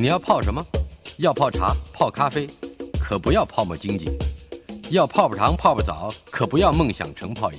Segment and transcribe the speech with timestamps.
[0.00, 0.64] 你要泡什么？
[1.16, 2.46] 要泡茶、泡咖啡，
[3.00, 4.06] 可不要泡沫经济；
[4.92, 7.58] 要泡泡糖、泡泡澡，可不要梦想成泡影；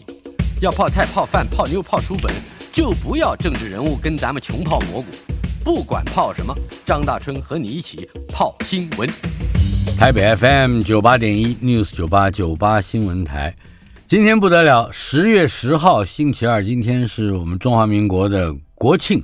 [0.62, 2.34] 要泡菜、泡饭、泡妞、泡书本，
[2.72, 5.08] 就不要政治人物跟咱们穷泡蘑菇。
[5.66, 6.56] 不管泡什么，
[6.86, 9.10] 张大春和你一起泡新闻。
[9.98, 13.54] 台北 FM 九八点一 News 九八九八新闻台，
[14.08, 19.22] 今天不得了，十月十号星期二，今天是我们中华民国的国庆，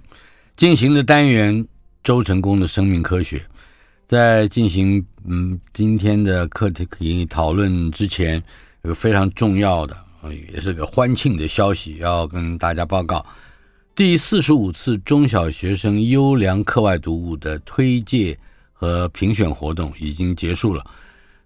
[0.58, 1.66] 进行的单元
[2.06, 3.42] 周成功的生命科学。
[4.08, 8.42] 在进行嗯今天的课题讨论之前，
[8.84, 9.98] 有个非常重要的，
[10.54, 13.26] 也是个欢庆的消息要跟大家报告。
[13.96, 18.38] 第四十五次中小学生优良课外读物的推介
[18.72, 20.86] 和评选活动已经结束了。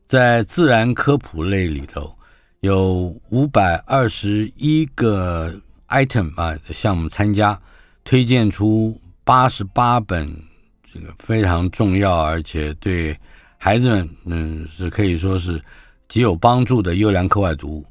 [0.10, 2.14] 在自然科普类里头，
[2.60, 5.54] 有五百二十一个
[5.88, 7.58] item 啊项目参加，
[8.04, 10.49] 推荐出八十八本。
[10.92, 13.16] 这个非常重要，而且对
[13.58, 15.62] 孩子们，嗯，是可以说是
[16.08, 17.86] 极有帮助的优良课外读物。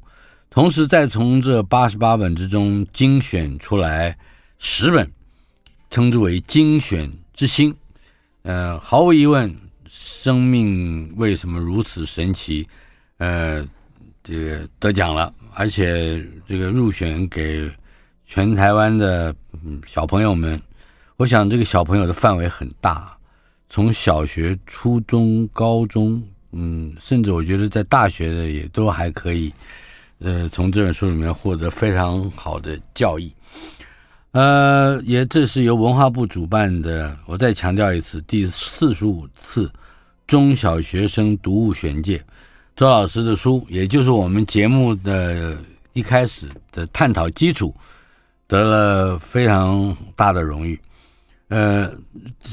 [0.49, 4.17] 同时，再从这八十八本之中精选出来
[4.57, 5.09] 十本，
[5.89, 7.73] 称之为精选之星。
[8.41, 12.67] 呃，毫无疑问，生命为什么如此神奇？
[13.17, 13.65] 呃，
[14.23, 17.69] 这个得奖了，而且这个入选给
[18.25, 19.33] 全台湾的
[19.85, 20.59] 小朋友们。
[21.19, 23.13] 我想这个小朋友的范围很大，
[23.67, 29.51] 从小学、初中、高中，嗯，甚至我觉得在大学的也都还可以，
[30.19, 33.29] 呃，从这本书里面获得非常好的教益。
[34.31, 39.69] 呃，也这是由文化部主办的，我再强调一次，第四十五次
[40.25, 42.23] 中小学生读物选介，
[42.77, 45.57] 周老师的书，也就是我们节目的
[45.91, 47.75] 一开始的探讨基础，
[48.47, 50.79] 得了非常大的荣誉。
[51.49, 51.91] 呃，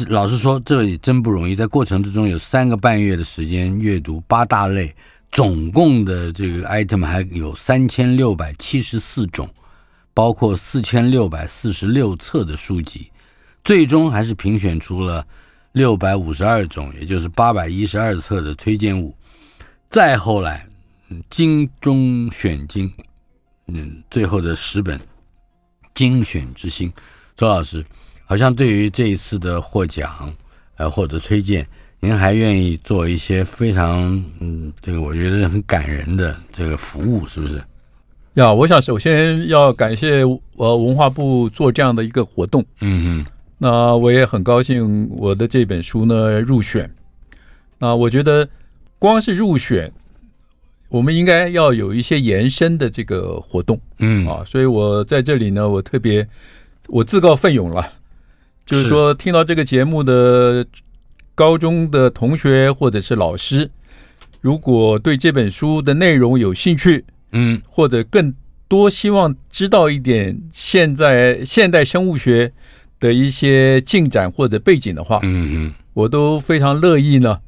[0.08, 1.54] 老实说，这也真不容易。
[1.54, 4.94] 在过程之中，有三个半月的时间阅读八大类，
[5.30, 9.46] 总共的这个 item 还有三千六百七十四种，
[10.14, 13.10] 包括四千六百四十六册的书籍，
[13.62, 15.26] 最终还是评选出了
[15.72, 19.14] 六百五十二种，也就是八百一十二册的推荐物。
[19.90, 20.66] 再后来，
[21.28, 22.90] 精中选精，
[23.66, 24.98] 嗯，最后的十本
[25.92, 26.90] 精选之星，
[27.36, 27.84] 周老师。
[28.26, 30.30] 好像对于这一次的获奖，
[30.76, 31.64] 呃，或者推荐，
[32.00, 34.02] 您还愿意做一些非常，
[34.40, 37.62] 嗯，这个我觉得很感人的这个服务，是不是？
[38.34, 40.22] 呀，我想首先要感谢
[40.56, 43.26] 呃文化部做这样的一个活动，嗯嗯，
[43.58, 46.90] 那我也很高兴我的这本书呢入选。
[47.78, 48.46] 那我觉得
[48.98, 49.90] 光是入选，
[50.88, 56.26] 我们应该要有一些延伸的这个活动，嗯啊，所以我在这里呢，我特别
[56.88, 57.92] 我自告奋勇了。
[58.66, 60.66] 就是说，听到这个节目的
[61.36, 63.70] 高中的同学或者是老师，
[64.40, 68.34] 如果对这本书的内容有兴趣，嗯，或者更
[68.66, 72.52] 多希望知道一点现在现代生物学
[72.98, 77.38] 的一些进展或者背景的话，嗯嗯，我都非常乐意呢，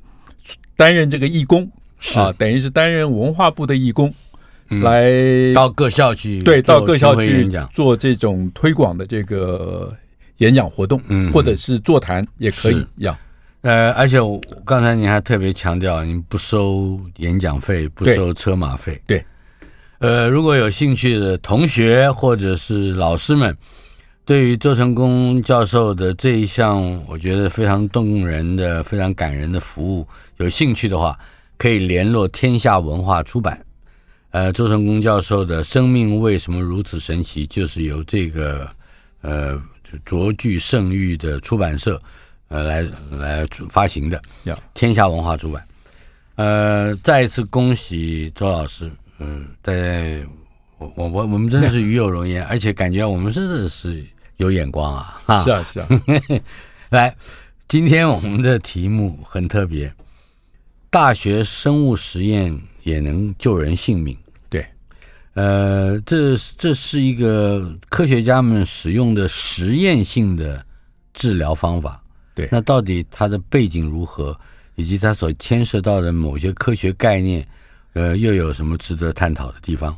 [0.76, 1.68] 担任这个义工，
[1.98, 2.20] 是。
[2.20, 4.14] 啊，等于是担任文化部的义工，
[4.68, 5.10] 来
[5.52, 9.92] 到各校去，对，到各校去做这种推广的这个。
[10.38, 13.16] 演讲活动，嗯，或者是座谈也可以要。
[13.62, 19.00] 呃，而且我刚才您还特别强调，您不收演讲费，不收车马费。
[19.04, 19.24] 对，
[19.98, 23.54] 呃，如果有兴趣的同学或者是老师们，
[24.24, 30.06] 对于周成功教授的这一项，我觉得非常动人的、非常感人的服务，
[30.36, 31.18] 有兴趣的话，
[31.56, 33.60] 可以联络天下文化出版。
[34.30, 38.68] 呃，周成功教授的《生命为什么如此神奇》，就是由这个
[39.22, 39.60] 呃。
[40.04, 42.00] 卓具盛誉的出版社，
[42.48, 44.20] 呃，来来发行的，
[44.74, 45.66] 天下文化出版。
[46.36, 50.26] 呃，再一次恭喜周老师，嗯、呃，在
[50.78, 54.06] 我我我我们真的是与有荣焉， 而且感觉我们真的是
[54.36, 55.20] 有眼光啊！
[55.26, 55.88] 哈，是啊是啊。
[56.90, 57.14] 来，
[57.66, 59.92] 今天我们的题目很特别，
[60.90, 64.16] 大学生物实验也能救人性命。
[65.34, 70.64] 呃，这这是一个科学家们使用的实验性的
[71.12, 72.02] 治疗方法。
[72.34, 74.36] 对，那到底它的背景如何，
[74.74, 77.46] 以及它所牵涉到的某些科学概念，
[77.92, 79.96] 呃，又有什么值得探讨的地方？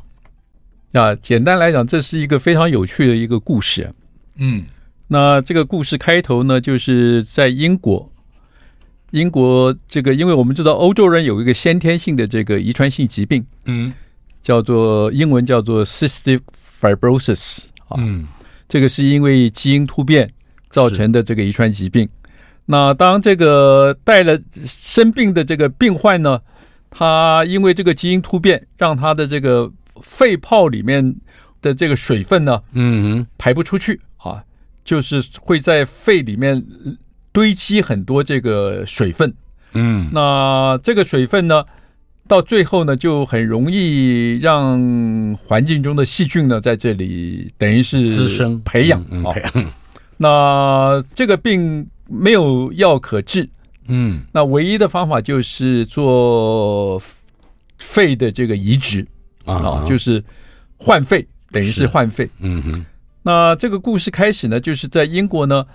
[0.93, 3.91] 啊，简单来讲，这是一个非常有趣的一个故事。
[4.35, 4.63] 嗯，
[5.07, 8.11] 那这个故事开头呢，就是在英国，
[9.09, 13.43] 英国这个，因为我们知道欧洲人有一个先天性的这个遗传性疾病。
[13.65, 13.91] 嗯。
[14.41, 16.39] 叫做英文叫做 cystic
[16.79, 18.27] fibrosis 啊，嗯，
[18.67, 20.31] 这个是因为基因突变
[20.69, 22.07] 造成的这个遗传疾病。
[22.65, 26.39] 那当这个带了生病的这个病患呢，
[26.89, 29.69] 他因为这个基因突变，让他的这个
[30.01, 31.15] 肺泡里面
[31.61, 34.41] 的这个水分呢，嗯，排不出去啊，
[34.85, 36.63] 就是会在肺里面
[37.31, 39.33] 堆积很多这个水分。
[39.73, 41.65] 嗯，那这个水分呢，
[42.27, 49.35] 到最后呢，就很容易让环境中的细菌呢，在这里等于是滋生培养啊。
[50.17, 53.49] 那这个病没有药可治，
[53.87, 57.01] 嗯，那唯一的方法就是做
[57.79, 59.05] 肺的这个移植
[59.43, 60.23] 啊，就是
[60.77, 62.29] 换肺，等于是换肺。
[62.39, 62.85] 嗯哼。
[63.23, 65.65] 那这个故事开始呢，就是在英国呢，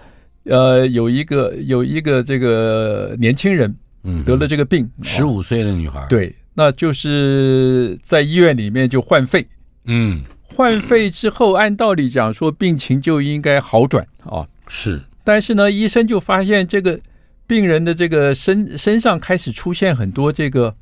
[0.44, 3.76] 呃，有一个有一个这个年轻人。
[4.24, 9.46] 得了这个病，十五岁的女孩，对，那就是在医院里面就换肺，
[9.86, 16.98] 嗯，换肺之后，按道理讲说病情就应该好转啊，是，但是呢，医生就发现这个
[17.46, 20.74] 病人的这个身身上开始出现很多这个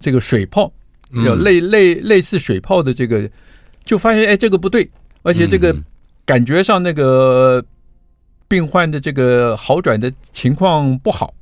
[0.00, 0.72] 这个水泡，
[1.12, 3.30] 有类类类似水泡的这个，
[3.84, 4.90] 就发现哎，这个不对，
[5.22, 5.74] 而且这个
[6.24, 7.64] 感觉上那个
[8.48, 11.32] 病患的这个好转的情况不好。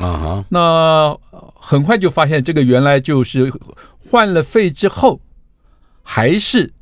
[0.00, 0.44] 啊哈！
[0.48, 1.16] 那
[1.54, 3.52] 很快就发现，这个原来就是
[4.08, 5.20] 换了肺之后，
[6.02, 6.72] 还是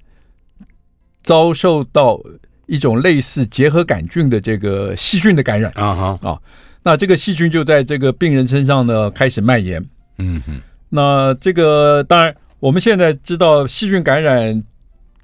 [1.20, 2.20] 遭受到
[2.66, 5.72] 一种类似结核杆菌的这个细菌的感染。
[5.74, 6.30] 啊哈！
[6.30, 6.38] 啊，
[6.84, 9.84] 那这个细菌就在这个病人身上呢开始蔓延。
[10.18, 10.60] 嗯哼。
[10.88, 14.62] 那这个当然，我们现在知道细菌感染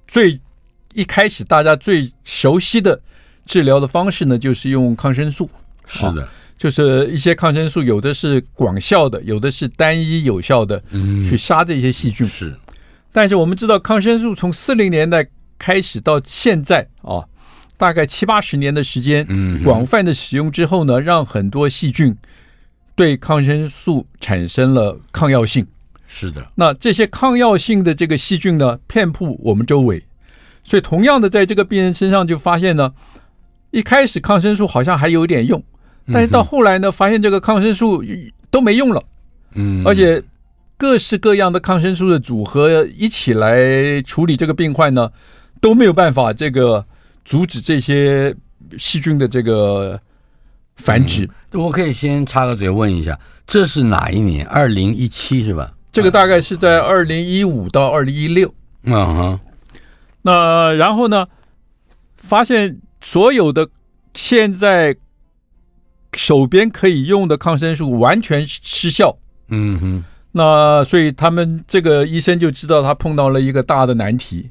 [0.08, 0.38] 最
[0.92, 3.00] 一开始大家最熟悉的
[3.46, 5.48] 治疗的方式呢，就是用抗生素。
[5.86, 6.28] 是的。
[6.64, 12.26] 就是一些抗生素，有的是广效的，有的是单一有效的，嗯去杀这些细菌。
[12.26, 12.54] 是，
[13.12, 15.28] 但是我们知道，抗生素从四零年代
[15.58, 17.20] 开始到现在啊，
[17.76, 19.26] 大概七八十年的时间，
[19.62, 22.16] 广泛的使用之后呢，让很多细菌
[22.96, 25.66] 对抗生素产生了抗药性。
[26.06, 30.02] 是的，那这些抗药性的这个细菌呢，遍布我们周围，
[30.62, 32.94] 所以同样的，在这个病人身上就发现呢，
[33.70, 35.62] 一开始抗生素好像还有点用。
[36.12, 38.04] 但是到后来呢，发现这个抗生素
[38.50, 39.02] 都没用了，
[39.54, 40.22] 嗯，而且
[40.76, 45.10] 各式各样的抗生素的组合一起来处理这个病患呢，
[45.62, 46.84] 都没有办法这个
[47.24, 48.36] 阻止这些
[48.76, 49.98] 细菌的这个
[50.76, 51.26] 繁殖。
[51.52, 54.46] 嗯，我可以先插个嘴问一下，这是哪一年？
[54.48, 55.72] 二零一七是吧？
[55.90, 58.52] 这个大概是在二零一五到二零一六。
[58.82, 59.40] 嗯哼，
[60.20, 61.26] 那然后呢，
[62.18, 63.66] 发现所有的
[64.12, 64.94] 现在。
[66.16, 69.16] 手边可以用的抗生素完全失效，
[69.48, 74.50] 嗯哼，那所以他们这个医生就知道他碰到了一个大的难题，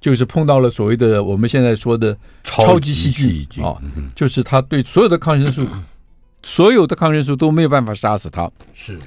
[0.00, 3.76] 就是碰到了所谓的我们现在说的超级细菌啊，
[4.14, 5.66] 就是他对所有的抗生素，
[6.42, 8.50] 所有的抗生素都没有办法杀死他。
[8.74, 8.98] 是，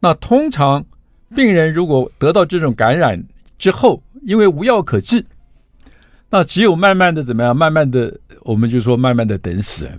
[0.00, 0.84] 那通常
[1.34, 3.22] 病人如果得到这种感染
[3.58, 5.24] 之后，因为无药可治，
[6.30, 7.56] 那只有慢慢的怎么样？
[7.56, 9.90] 慢慢的，我们就说慢慢的等死。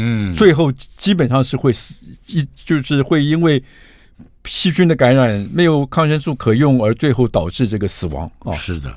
[0.00, 3.62] 嗯，最后基本上是会死，一就是会因为
[4.44, 8.52] 细菌的感染，没有抗生素可用，而最后导致这个死亡啊。
[8.52, 8.96] 是的，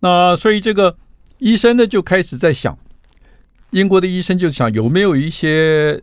[0.00, 0.96] 那所以这个
[1.38, 2.76] 医生呢就开始在想，
[3.70, 6.00] 英国的医生就想有没有一些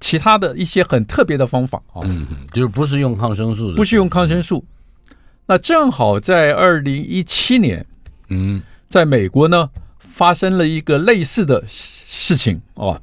[0.00, 2.02] 其他的一些很特别的方法啊？
[2.02, 4.64] 嗯，就不是用抗生素的，不是用抗生素。
[5.46, 7.86] 那正好在二零一七年，
[8.28, 9.70] 嗯，在美国呢
[10.12, 11.64] 发生了一个类似的。
[12.14, 13.00] 事情哦，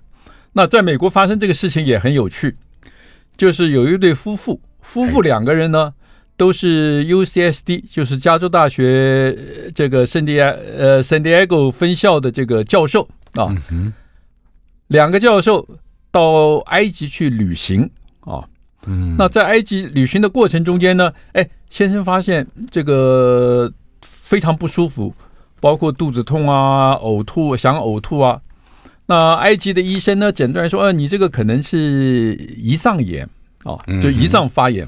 [0.54, 2.56] 那在美国发生这个事情也很有趣，
[3.36, 5.92] 就是有一对夫妇，夫妇两个人呢
[6.38, 9.36] 都是 UCSD，就是加州大学
[9.74, 13.50] 这个圣地呃圣地亚哥分校的这个教授啊，
[14.90, 15.68] 两个教授
[16.12, 17.90] 到埃及去旅行
[18.20, 18.48] 啊，
[18.86, 25.12] 嗯，那在埃及旅行的过程中间呢，哎，先生发现这个非常不舒服，
[25.60, 28.42] 包括肚子痛啊、呕吐、想呕吐啊。
[29.06, 33.28] 那埃及的医生呢，诊断说，呃，你这个可能是胰脏炎
[33.64, 34.88] 啊，就胰脏发炎。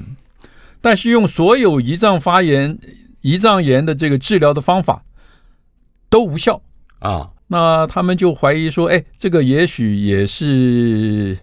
[0.80, 2.78] 但是用所有胰脏发炎、
[3.22, 5.02] 胰脏炎的这个治疗的方法
[6.08, 6.60] 都无效
[7.00, 7.28] 啊。
[7.46, 11.36] 那他们就怀疑说，哎，这个也许也是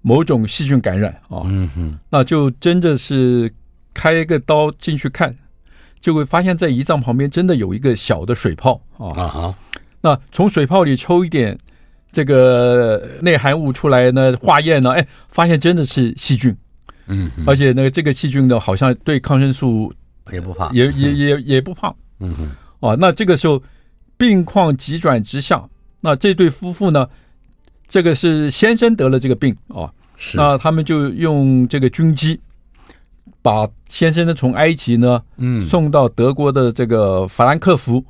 [0.00, 1.42] 某种细菌感染啊。
[1.44, 3.52] 嗯哼，那就真的是
[3.92, 5.36] 开一个刀进去看，
[6.00, 9.22] 就会发现，在胰脏旁边真的有一个小的水泡啊。
[9.22, 9.54] 啊，
[10.00, 11.58] 那从水泡里抽一点。
[12.12, 16.52] 这个内含物出来呢，化验呢，哎，发现真的是细菌，
[17.06, 19.94] 嗯，而且那个这个细菌呢，好像对抗生素
[20.32, 23.62] 也不怕，也也也也不怕，嗯哼，哦，那这个时候
[24.16, 25.64] 病况急转直下，
[26.00, 27.08] 那这对夫妇呢，
[27.86, 30.36] 这个是先生得了这个病啊，是。
[30.36, 32.40] 那他们就用这个军机
[33.42, 38.04] 把先生呢从埃及呢，嗯，送到德国的这个法兰克福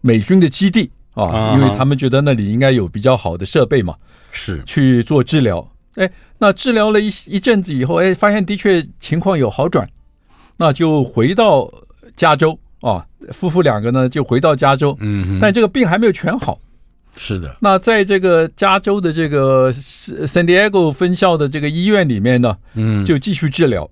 [0.00, 3.94] 美军的基地啊，因为他们觉得那里应该有比较好的设备嘛，
[4.30, 4.62] 是。
[4.64, 5.68] 去做治疗。
[5.96, 6.08] 哎，
[6.38, 9.88] 那治疗了一一阵子以后，哎，发现的确情况有好转，
[10.56, 11.68] 那就回到
[12.14, 16.56] 加州啊，夫妇两个呢就回到加州，嗯，但这个病还没有全好。
[17.16, 23.90] 是的，那在这个加州的这个 San Diego 分校的这个医院里面呢，嗯，就继续治疗。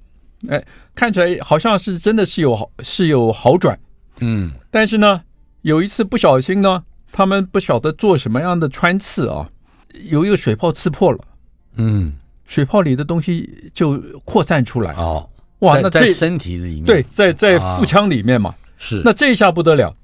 [0.49, 0.63] 哎，
[0.95, 3.79] 看起来好像是真的是有好是有好转，
[4.21, 5.21] 嗯，但是呢，
[5.63, 9.49] 有一次不小心呢，他们不晓得做什么样的穿刺啊，
[10.05, 11.19] 有一个水泡刺破了。
[11.77, 12.13] 嗯，
[12.47, 14.93] 水泡里的东西就扩散出来。
[14.95, 15.29] 哦，
[15.61, 16.85] 哇，那这身体里面。
[16.85, 19.03] 对，在在腹腔里面嘛，是。
[19.05, 19.95] 那这一下不得了，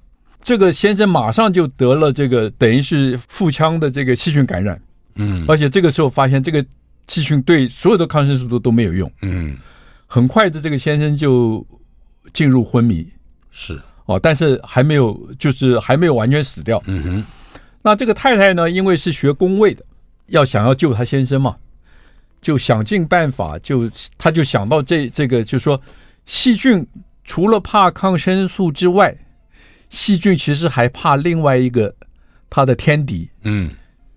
[0.43, 4.81] 这个先生马上就得了这个等于是腹腔的这个细菌感染，
[5.15, 6.65] 嗯，而且这个时候发现这个
[7.07, 9.57] 细菌对所有的抗生素都都没有用，嗯，
[10.13, 11.67] 很快的这个先生就
[12.35, 13.11] 进入昏迷，
[13.51, 13.81] 是。
[14.05, 17.25] 哦，但是还没有就是还没有完全死掉，嗯哼，
[17.81, 19.83] 那这个太太呢，因为是学工位的。
[20.27, 21.57] 要想要救他先生嘛，
[22.43, 25.81] 就想尽办法，就他就想到这这个，就说
[26.27, 26.87] 细菌
[27.25, 29.17] 除了怕抗生素之外，
[29.89, 31.95] 细菌其实还怕另外一个
[32.51, 33.71] 它的天敌，嗯，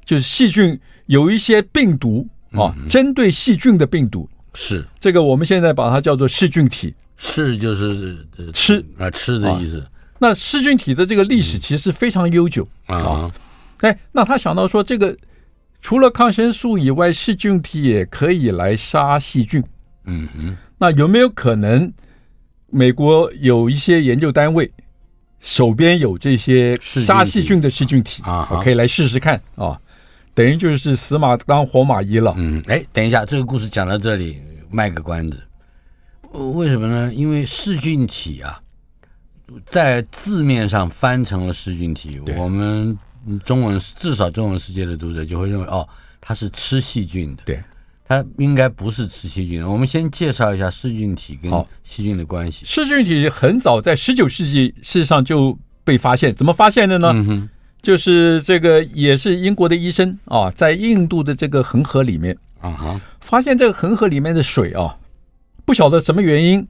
[0.03, 8.17] 就是细菌有一些病毒啊，针对细菌的病毒是这个，我们现在把它叫做噬菌体，噬就是
[8.53, 9.85] 吃啊吃的意思。
[10.17, 13.31] 那噬菌体的这个历史其实非常悠久啊，
[13.81, 15.15] 哎，那他想到说这个。
[15.81, 19.63] 除了抗生素以外，噬菌体也可以来杀细菌。
[20.05, 21.93] 嗯哼，那有没有可能
[22.71, 24.71] 美国有一些研究单位
[25.39, 28.47] 手边有这些杀细菌的噬菌体啊？
[28.49, 29.79] 我可以来试试看啊。
[30.35, 32.31] 等于就是死马当活马医了。
[32.37, 34.39] 嗯，哎，等一下，这个故事讲到这里，
[34.69, 35.41] 卖个关子。
[36.53, 37.11] 为什么呢？
[37.11, 38.61] 因为噬菌体啊，
[39.69, 42.95] 在字面上翻成了噬菌体，我们。
[43.43, 45.89] 中文至少中文世界的读者就会认为哦，
[46.21, 47.41] 它是吃细菌的。
[47.43, 47.59] 对，
[48.07, 49.67] 它应该不是吃细菌的。
[49.67, 51.51] 我们先介绍一下噬菌体跟
[51.83, 52.63] 细菌的关系。
[52.67, 57.49] 噬菌体很早在十九世纪事实上就被发现，怎么发现的呢？
[57.85, 64.97] 就是这个也是英国的医生啊，在印度的这个恒河里面啊哈，发现这个恒河里面的水啊，
[65.63, 66.67] 不晓得什么原因，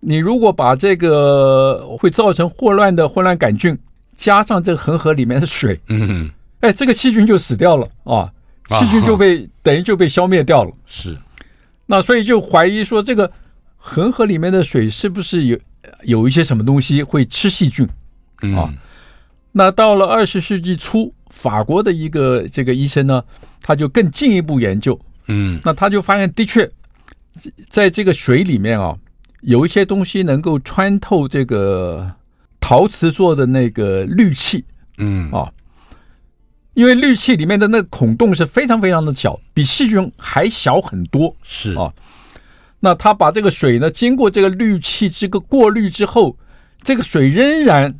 [0.00, 3.78] 你如果把这个会造成霍乱的霍乱杆菌。
[4.14, 6.30] 加上这个恒河里面的水，嗯，
[6.60, 8.30] 哎，这个细菌就死掉了啊，
[8.68, 10.70] 细菌就被等于就被消灭掉了。
[10.86, 11.16] 是，
[11.86, 13.28] 那所以就怀疑说，这个
[13.76, 15.58] 恒河里面的水是不是有
[16.02, 17.88] 有一些什么东西会吃细菌
[18.54, 18.70] 啊？
[19.52, 23.22] 那到了二十世纪初，法国的一个这个医生呢，
[23.60, 26.68] 他就更进一步研究，嗯，那他就发现的确，
[27.68, 28.96] 在这个水里面啊，
[29.42, 32.10] 有一些东西能够穿透这个。
[32.64, 34.64] 陶瓷做的那个滤器，
[34.96, 35.50] 嗯啊，
[36.74, 41.92] 因为氯气里面的那个孔洞是非常非常的小，比细菌还小很多，是啊。
[42.78, 46.36] 那他把这个水呢，经过这个氯气这个过滤之后，
[46.82, 47.92] 这个水仍然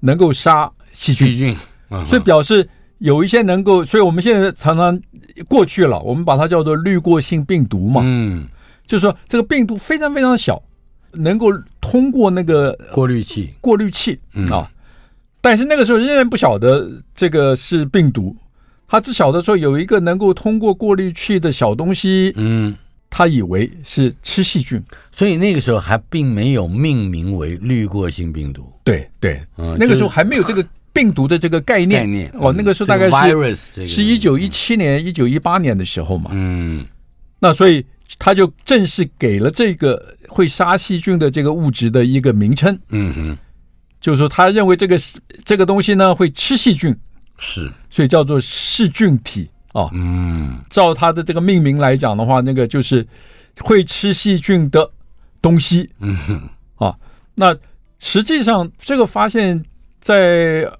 [0.00, 1.56] 能够杀细菌，细菌，
[2.04, 5.00] 所以表示有一些能够，所以我们现在常常
[5.48, 8.46] 过去了，我们把它叫做滤过性病毒嘛，嗯，
[8.86, 10.60] 就是说这个病毒非常非常小。
[11.12, 11.46] 能够
[11.80, 14.46] 通过那个过滤器，过滤器嗯。
[14.48, 14.70] 啊，
[15.40, 18.36] 但是那个时候仍然不晓得这个是病毒，
[18.86, 22.76] 他只晓得说有一个能够通过过滤器的小东西，嗯，
[23.08, 28.70] 他以为是吃细菌，所以那个时候还并没有命名为滤过性病毒。
[28.84, 32.02] 对对，那个时候还没有这个病毒的这个概念。
[32.02, 33.10] 概念哦，那个时候大概
[33.54, 36.30] 是是一九一七年、一九一八年的时候嘛。
[36.32, 36.86] 嗯，
[37.38, 37.84] 那所以。
[38.18, 43.38] 他就正式给了这个会杀细菌的这个物质的一个名称，嗯哼，
[44.00, 44.98] 就是说他认为这个
[45.44, 46.96] 这个东西呢会吃细菌，
[47.36, 49.90] 是，所以叫做噬菌体啊。
[49.92, 53.06] 嗯，照他的这个命名来讲的话，那个就是
[53.60, 54.90] 会吃细菌的
[55.42, 56.42] 东西，嗯哼，
[56.76, 56.96] 啊，
[57.34, 57.54] 那
[57.98, 59.62] 实际上这个发现，
[60.00, 60.70] 在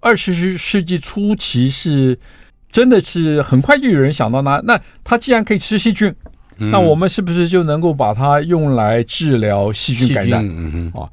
[0.00, 2.18] 二十世纪初期是
[2.70, 6.14] 真的是很快就有人想到那，那他既然可以吃细菌。
[6.58, 10.42] 那我们是不是就能够把它用来治疗细菌感染？
[10.48, 11.04] 嗯啊，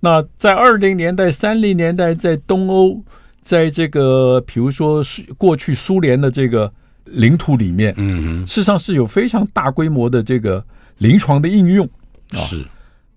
[0.00, 3.02] 那在二零年代、三零年代，在东欧，
[3.40, 5.02] 在这个比如说
[5.38, 6.70] 过去苏联的这个
[7.04, 10.62] 领土里面，嗯，事实上是有非常大规模的这个
[10.98, 11.88] 临床的应用。
[12.34, 12.62] 是，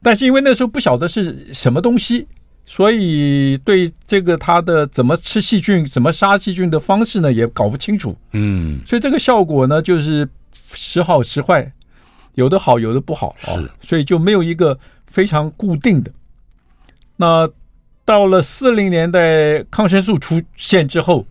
[0.01, 2.25] 但是因为那时候不晓得是什么东西，
[2.65, 8.17] 所以对这个它的怎么吃细菌、怎么杀细菌的方式呢，也搞不清楚。
[8.31, 10.27] 嗯，所以这个效果呢，就是
[10.71, 11.69] 时好时坏，
[12.35, 13.35] 有的好，有的不好。
[13.37, 14.77] 是，所以就没有一个
[15.07, 16.11] 非常固定的。
[17.17, 17.47] 那
[18.05, 21.25] 到了四零年代，抗生素出现之后，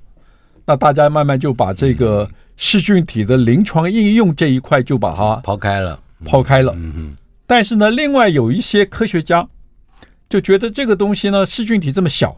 [0.67, 6.73] 那大家慢慢就把这个噬菌体的临床应用这一块就把它抛开了，抛开了。
[6.77, 7.17] 嗯嗯。
[7.47, 9.47] 但是呢，另外有一些科学家
[10.33, 12.35] 就觉得这个东西呢，噬菌体这么小，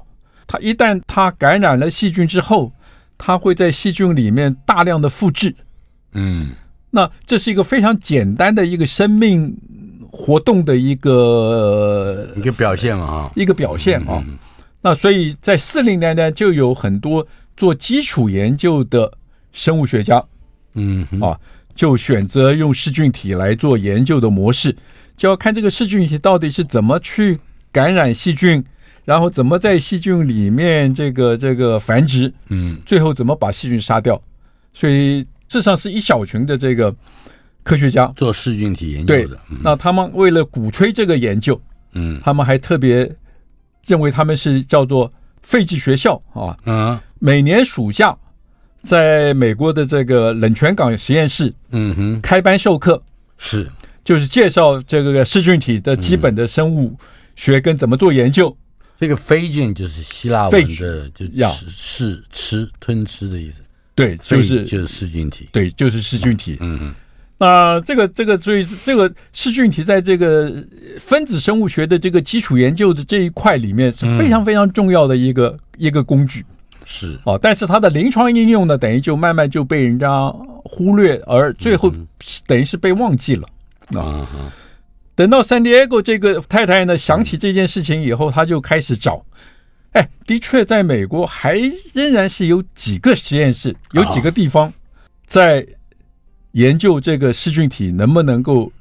[0.49, 2.73] 它一旦它感染了细菌之后，
[3.17, 5.55] 它会在细菌里面大量的复制。
[6.15, 6.51] 嗯，
[6.91, 9.57] 那这是一个非常简单的一个生命
[10.11, 14.21] 活动的一个一个表现嘛，哈，一个表现啊。
[14.27, 14.37] 嗯、
[14.83, 17.25] 那所以在四零年代就有很多
[17.57, 19.09] 做基础研究的
[19.53, 20.21] 生物学家，
[20.73, 21.39] 嗯啊，
[21.77, 24.77] 就选择用噬菌体来做研究的模式。
[25.17, 27.39] 就要看这个噬菌体到底是怎么去
[27.75, 28.65] 感染细菌，
[29.05, 34.15] 然后怎么在细菌里面这个这个繁殖，嗯，最后怎么把细菌杀掉。
[34.73, 36.95] 所以，事实上是一小群的这个
[37.65, 39.27] 科学家做噬菌体研究的。
[39.27, 41.61] 对，那他们为了鼓吹这个研究，
[41.95, 43.11] 嗯，他们还特别
[43.85, 45.13] 认为他们是叫做
[45.43, 48.17] 废弃学校啊，嗯，每年暑假
[48.83, 53.03] 在美国的这个冷泉港实验室，嗯哼，开班授课
[53.37, 53.69] 是。
[54.05, 56.95] 就是介绍这个噬菌体的基本的生物
[57.37, 58.57] 学跟怎么做研究。
[58.99, 63.61] 这个肺菌就是希腊文的，就吃吃吃吞吃的意思。
[63.95, 65.49] 对，就是就是噬菌体。
[65.53, 66.57] 对，就是噬菌体。
[66.61, 66.95] 嗯嗯。
[67.37, 70.65] 那这个这个，所以这个噬菌体在这个
[71.01, 76.45] 分子生物学的这个基础研究的这一块里面是非常非常重要的一个一个工具。
[76.85, 80.31] 是哦，但是它的临床应用呢，等于就慢慢就被人家
[80.63, 81.93] 忽略，而最后
[82.47, 83.49] 等于是被忘记了。
[83.99, 84.27] 啊，
[85.15, 89.25] 等到 San Diego 这个太太呢想起这件事情以后，她就开始找。
[89.93, 91.57] 哎，的确，在美国还
[91.93, 94.73] 仍然是有几个实验室，有几个地方
[95.25, 95.65] 在
[96.53, 98.73] 研究这个噬菌体能不能够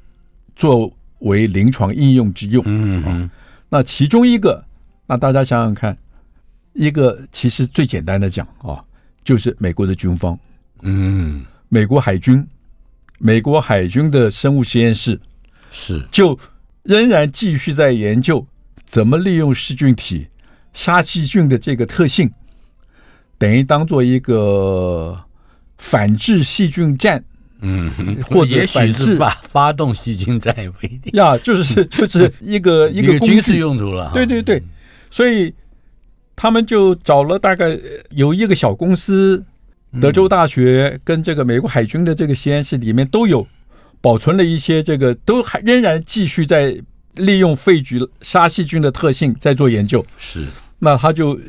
[0.56, 2.64] 作为临床应用之用。
[2.66, 3.30] 嗯嗯。
[3.68, 4.64] 那其中一个，
[5.06, 5.96] 那大家想想看，
[6.72, 8.82] 一个其实最简单的讲啊，
[9.22, 10.36] 就是美国的军方，
[10.82, 12.44] 嗯，美国海军。
[13.18, 15.18] 美国海军的生物实验室
[15.76, 16.38] 是就
[16.84, 18.46] 仍然继续在研究
[18.86, 20.28] 怎么利用噬菌体
[20.72, 22.30] 杀细菌的这个特性，
[23.36, 25.20] 等于当做一个
[25.78, 27.24] 反制细菌战，
[27.60, 27.90] 嗯，
[28.30, 34.12] 或者反制发发动细菌战也不一定呀， 就是就是一个 一个军事用途了。
[34.14, 34.62] 对对对，
[35.10, 35.52] 所以
[36.36, 37.76] 他们就找了大概
[38.10, 39.44] 有一个小公司。
[40.00, 43.46] 德州大学跟这个美国海军的这个实验室里面都有
[44.04, 46.78] 保存了一些这个，都还仍然继续在
[47.14, 50.04] 利用肺菌杀细菌的特性在做研究。
[50.18, 50.46] 是，
[50.78, 51.40] 那他就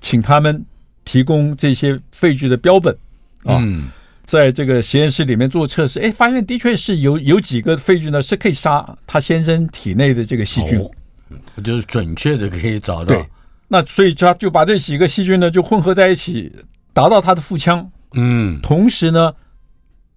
[0.00, 0.64] 请他们
[1.04, 2.96] 提供这些肺菌的标本
[3.42, 3.60] 啊，
[4.24, 10.88] 在这个实验室里面做测试，哎，发现的确是有有几个肺菌呢是可以杀他先生体内的这个细菌，
[11.64, 13.06] 就是准确的可以找到。
[13.06, 13.26] 对，
[13.66, 16.52] 那所以他就把这几个细菌呢就混合在一起，
[16.92, 17.90] 达到他的腹腔。
[18.12, 19.34] 嗯，同时呢，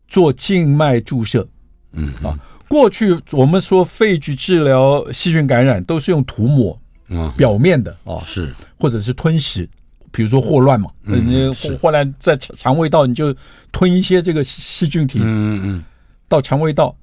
[0.08, 1.48] 做静脉注射。
[1.92, 8.54] 嗯啊，过去我们说肺局治疗细菌感染都是用涂抹，嗯，表面的啊，是。
[8.80, 9.68] 或者是吞食，
[10.12, 13.36] 比如说霍乱嘛，嗯，你霍乱在肠胃道你就
[13.72, 15.84] 吞一些这个细菌体，嗯嗯，
[16.28, 16.96] 到肠胃道，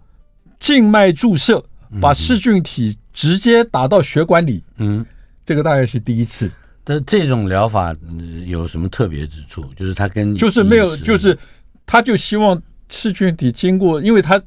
[0.60, 1.64] 静脉注射
[2.00, 5.04] 把细菌体直接打到血管里，嗯，
[5.44, 6.50] 这个大概是第一次。
[6.84, 7.96] 但这种疗法
[8.46, 9.64] 有什么特别之处？
[9.74, 11.36] 就是它跟就是没有，就是
[11.86, 14.40] 他就希望细菌体经过，因为它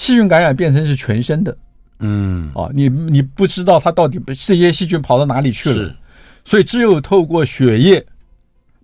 [0.00, 1.54] 细菌感染变成是全身的，
[1.98, 2.50] 嗯。
[2.54, 5.94] 啊，你你不知道它到底这些细菌跑到哪里去了，是，
[6.42, 8.02] 所以只有透过血液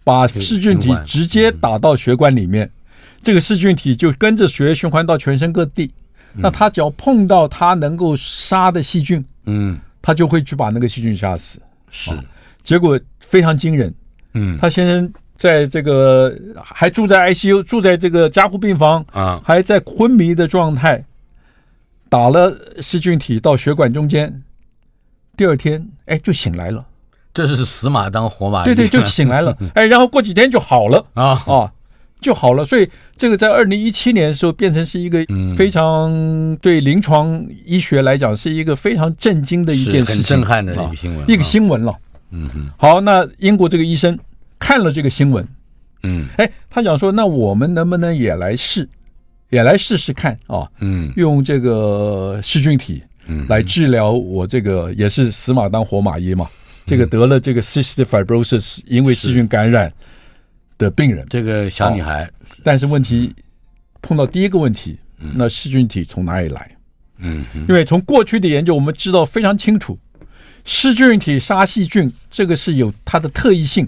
[0.04, 2.70] 把细菌体直接打到血管里面，
[3.22, 5.90] 这个细菌体就跟着血液循环到全身各地，
[6.34, 11.58] 那它只要碰到它能够杀的细菌，嗯，它就会去把那个细菌杀死，
[11.90, 12.10] 是。
[12.62, 13.94] 结果非常惊人，
[14.34, 21.04] 嗯，他先生在这个还住在 ICU，住在这个加护病房啊，还在昏迷的状态，
[22.08, 24.42] 打了噬菌体到血管中间，
[25.36, 26.84] 第二天哎就醒来了，
[27.34, 31.04] 这是死马当活马医，对对，就醒来了， 哎，然后过几天就好了。
[31.14, 31.42] 啊。
[31.46, 31.72] 啊
[32.18, 35.22] 就好了，所以这个在二零一七年的时候变成是一个
[35.54, 41.94] 非常对临床医学来讲是一个非常震惊的一件事情，很震撼的一个新闻，一个新闻了。
[42.30, 44.18] 嗯哼，好，那英国这个医生
[44.58, 45.46] 看了这个新闻，
[46.02, 48.88] 嗯，哎，他讲说，那我们能不能也来试，
[49.50, 50.70] 也来试试看啊？
[50.80, 56.48] 嗯，用这个噬菌体，嗯，来治疗我这个也是死马当活马医嘛，
[56.84, 59.92] 这个得了这个 cystic fibrosis，因为细菌感染
[60.78, 62.28] 的病人，这个小女孩。
[62.62, 63.34] 但是问题
[64.00, 66.70] 碰到第一个问题，那噬菌体从哪里来？
[67.18, 69.98] 嗯，因为从过去的研究我们知道非常清楚，
[70.64, 73.86] 噬菌体杀细菌这个是有它的特异性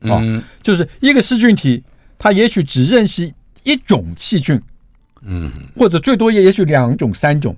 [0.00, 0.22] 啊，
[0.62, 1.82] 就是一个噬菌体，
[2.18, 3.32] 它也许只认识
[3.64, 4.60] 一种细菌，
[5.22, 7.56] 嗯，或者最多也也许两种、三种。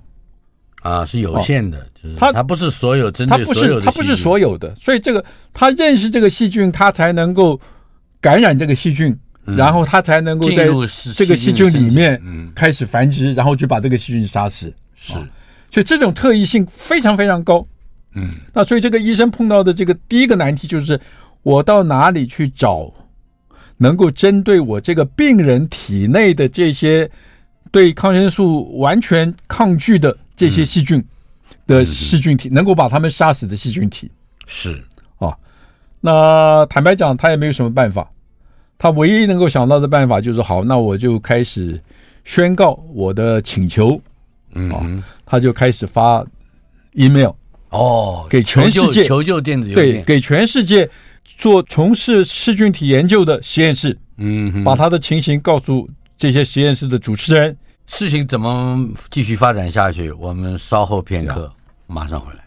[0.81, 5.23] 啊，是有限的，就是它它不是所有针对它不是它不是所有的，所以这个
[5.53, 7.61] 它认识这个细菌，它才能够
[8.19, 10.67] 感染这个细菌，然后它才能够在
[11.15, 12.19] 这个细菌里面
[12.55, 14.73] 开始繁殖，然后就把这个细菌杀死。
[14.95, 15.13] 是，
[15.69, 17.63] 所以这种特异性非常非常高。
[18.15, 20.99] 嗯，那所以这个医生碰到的这个第一个难题就是，
[21.43, 22.91] 我到哪里去找
[23.77, 27.09] 能够针对我这个病人体内的这些
[27.71, 30.17] 对抗生素完全抗拒的。
[30.33, 31.03] 这些细菌
[31.67, 34.09] 的细菌体能够把他们杀死的细菌体。
[34.47, 34.83] 是。
[35.19, 35.37] 啊，
[35.99, 38.09] 那坦白讲，他也没有什么办法，
[38.79, 41.79] 他唯一能够想到的办法就是好，那我就开始
[42.23, 44.01] 宣告我的请求，
[44.55, 46.25] 嗯，他就开始发
[46.93, 47.29] email
[47.69, 49.03] 哦，给全世界。
[49.03, 50.89] 求救电子邮件，对，给全世界
[51.37, 57.55] 做从事噬菌体研究的实验室，嗯，把他的情形告诉这些实验室的主持人。
[57.87, 60.11] 事情怎么继续发展下去？
[60.13, 61.51] 我们稍后片刻，
[61.87, 62.39] 马上回来。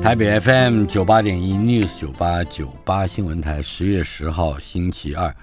[0.00, 5.34] 台北 FM 九八点一 News 九八九八新闻台，十月十号星期二，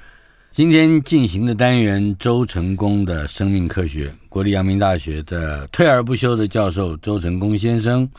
[0.50, 8.10] 今天进行的单元周成功的生命科学，国立阳明大学的退而不休的教授周成功先生，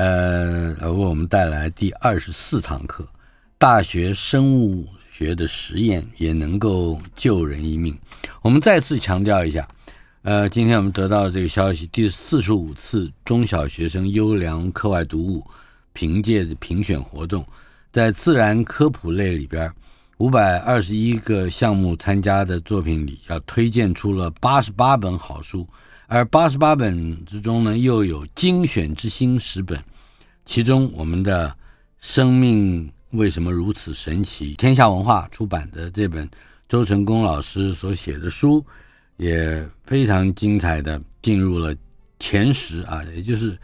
[0.00, 3.06] 呃，为我们带来第二十四堂课，
[3.58, 4.86] 大学生物。
[5.12, 7.94] 学的实验也能够救人一命。
[8.40, 9.68] 我们再次强调一下，
[10.22, 15.46] 呃，今天我们得到这个消息，第四十五次中小学生优良课外读物
[15.92, 17.46] 凭借评选活动，
[17.92, 19.70] 在自然科普类里边，
[20.16, 25.68] 五百二十一个项目参加的作品里，要推荐出了八十八本好书，
[26.12, 29.80] 而八十八本之中呢，又有精选之星十本，
[30.44, 31.56] 其中我们的
[32.00, 32.92] 生命。
[33.10, 34.54] 为什么如此神奇？
[34.54, 36.28] 天下文化出版的这本
[36.68, 38.64] 周成功老师所写的书，
[39.18, 41.72] 也非常精彩的进入了
[42.18, 43.56] 前十啊，也就是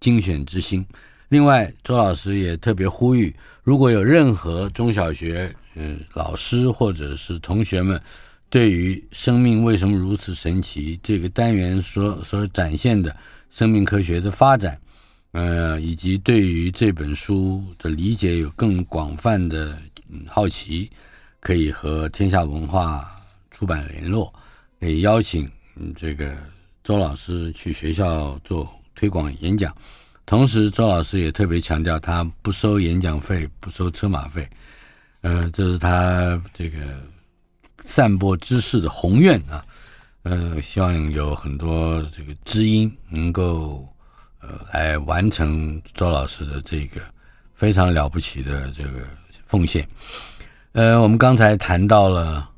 [0.00, 0.84] 精选之星。
[1.28, 8.00] 另外，周老师也特别呼吁，如果有任何中小学嗯老师或者是同学们，
[8.52, 13.16] 对于生命为什么如此神奇这个单元所所展现的
[13.50, 14.78] 生命科学的发展。
[15.30, 19.78] 呃，以及对于这本书的理解有更广泛的
[20.26, 20.90] 好奇，
[21.40, 23.18] 可以和天下文化
[23.50, 24.30] 出版联络，
[24.78, 25.50] 可以邀请
[25.96, 26.36] 这个
[26.84, 29.74] 周老师去学校做推广演讲。
[30.26, 34.46] 同时，周老师也特别强调，他不收演讲费，不收车马费。
[35.22, 36.78] 呃，这是他这个
[37.84, 39.64] 散播知识的宏愿啊。
[40.22, 43.88] 呃，希望有很多这个知音能够。
[44.44, 47.00] 呃，来完成周老师的这个
[47.54, 49.06] 非常了不起的这个
[49.44, 49.88] 奉献。
[50.72, 52.50] 呃，我们刚才谈到了，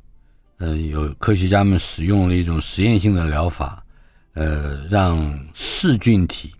[0.56, 3.84] 呃，有科学家们使用了一种实验性的疗法，
[4.32, 6.54] 呃，让噬菌体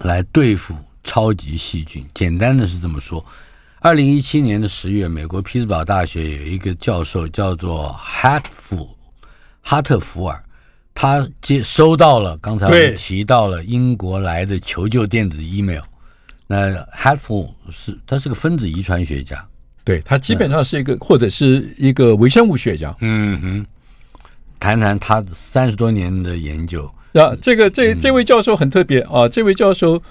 [0.00, 2.06] 来对付超级细菌。
[2.12, 3.24] 简单的是这么说：
[3.86, 8.88] 二零一七年的十月，美国匹兹堡大学有一个教授叫做哈夫
[9.60, 10.42] 哈特福尔。
[10.92, 15.82] 他接收到了刚才我们提到了英国来的求救电子 email，
[16.48, 19.46] 那 Hatfull 是他是个分子遗传学家，
[19.84, 22.92] 对他基本上是一个或者是一个微生物学家。
[23.02, 23.66] 嗯哼，
[24.58, 26.90] 谈谈他三十多年的研究。
[27.12, 30.02] 啊，这个这这位教授很特别啊，这位教授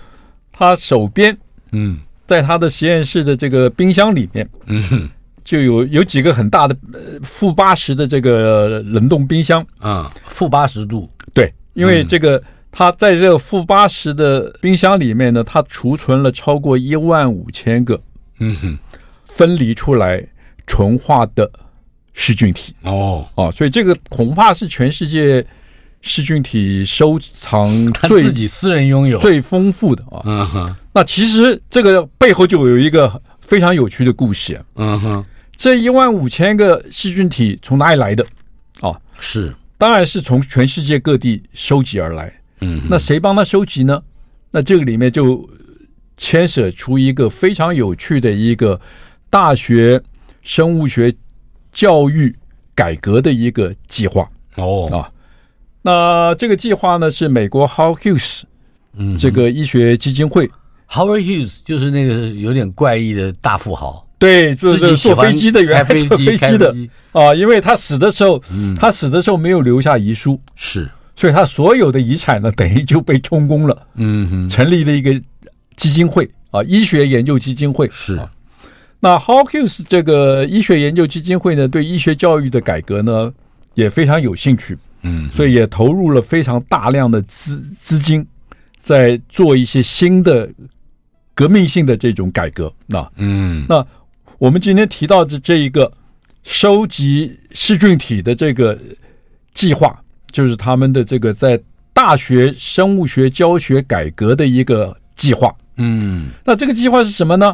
[0.53, 1.38] 他手边
[1.73, 5.09] 嗯，在他的实验室的这个冰箱里面嗯哼。
[5.43, 9.63] 就有有几个很大的呃负八十的这个冷冻冰箱。
[9.77, 11.07] 啊，负八十度。
[11.35, 18.01] 对，因为这个它在这个负八十的冰箱里面呢，它储存了超过一万五千个
[18.39, 18.79] 嗯哼。
[19.25, 20.25] 分离出来
[20.65, 21.47] 纯化的
[22.15, 22.73] 噬菌体。
[22.81, 23.27] 哦。
[23.35, 25.45] 哦，所以这个恐怕是全世界
[26.07, 30.21] 噬菌体收藏最自己私人拥有最丰富的啊。
[30.23, 34.63] 嗯哼，那其实这个背后就有一个非常有趣的故事。
[34.75, 35.25] 嗯哼。
[35.57, 38.23] 这一万五千个细菌体从哪里来的？
[38.81, 42.31] 哦，是，当然是从全世界各地收集而来。
[42.59, 44.03] 嗯，那谁帮他收集呢？
[44.51, 45.49] 那这个里面就
[46.17, 48.79] 牵涉出一个非常有趣的一个
[49.29, 50.01] 大学
[50.43, 51.11] 生物学
[51.71, 52.35] 教育
[52.75, 54.29] 改革的一个计划。
[54.57, 55.09] 哦，啊，
[55.86, 58.41] 那这个计划呢是美国 Howard Hughes
[58.98, 60.50] 嗯，这个医学基金会。
[60.89, 66.76] Howard Hughes 就是那个有点怪异的大富豪，对，就是坐飞机的，原来坐飞机的。
[67.12, 75.13] 啊，因为他死的时候，嗯，他死的时候没有留下遗书，是，所以他所有的遗产呢，等于就被充公了，嗯哼，成立了一个
[75.76, 77.88] 基金会啊，医学研究基金会。
[77.91, 78.19] 是。
[79.02, 83.32] 那 Howard Hughes 这个医学研究基金会呢，对医学教育的改革呢
[83.76, 88.27] 也非常有兴趣，嗯，所以也投入了非常大量的资资金，
[88.79, 90.49] 在做一些新的。
[91.37, 93.85] 革命性的这种改革，那嗯，那
[94.37, 95.91] 我们今天提到的这一个
[96.43, 98.79] 收集细菌体的这个
[99.53, 105.53] 计划，就是他们的这个在大学生物学教学改革的一个计划。
[105.75, 107.53] 嗯，那这个计划是什么呢？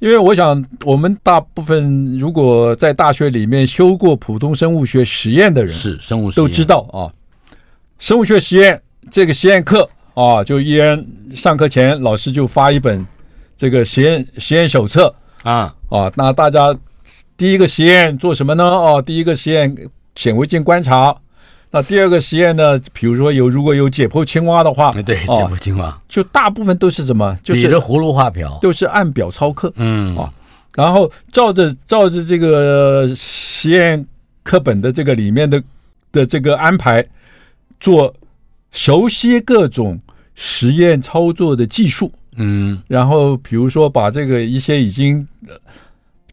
[0.00, 5.98] 因为我想，我们大部分如果在大学里面修过普通生物学实验的人，是
[6.34, 7.12] 都知道啊，
[7.98, 13.06] 生物学实验这个实验课啊，就依然上课前老师就发一本。
[13.56, 16.74] 这个实验实验手册啊啊，那大家
[17.36, 18.64] 第一个实验做什么呢？
[18.64, 19.76] 哦，第一个实验
[20.14, 21.14] 显微镜观察。
[21.72, 22.76] 那第二个实验呢？
[22.92, 27.36] 比如说有如果有解剖青蛙的话，对，解剖青蛙就大部分都是什么？
[27.44, 29.72] 就是葫芦画瓢，都是按表操课。
[29.76, 30.32] 嗯啊，
[30.74, 34.04] 然后照着照着这个实验
[34.42, 35.62] 课本的这个里面的
[36.10, 37.06] 的这个安排，
[37.78, 38.12] 做
[38.72, 40.00] 熟悉各种
[40.34, 42.10] 实验操作的技术。
[42.34, 45.26] 嗯，然后比如说把这个一些已经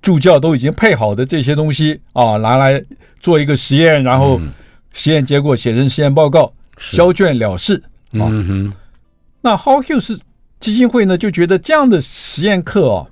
[0.01, 2.83] 助教都已经配好的这些东西啊，拿来
[3.19, 4.39] 做一个实验，然后
[4.97, 6.51] 实验结果写成实验报告，
[6.91, 7.81] 交卷了事
[8.13, 8.25] 啊。
[9.41, 10.19] 那 Howard Hughes
[10.59, 13.05] 基金会呢就觉得这样的实验课啊，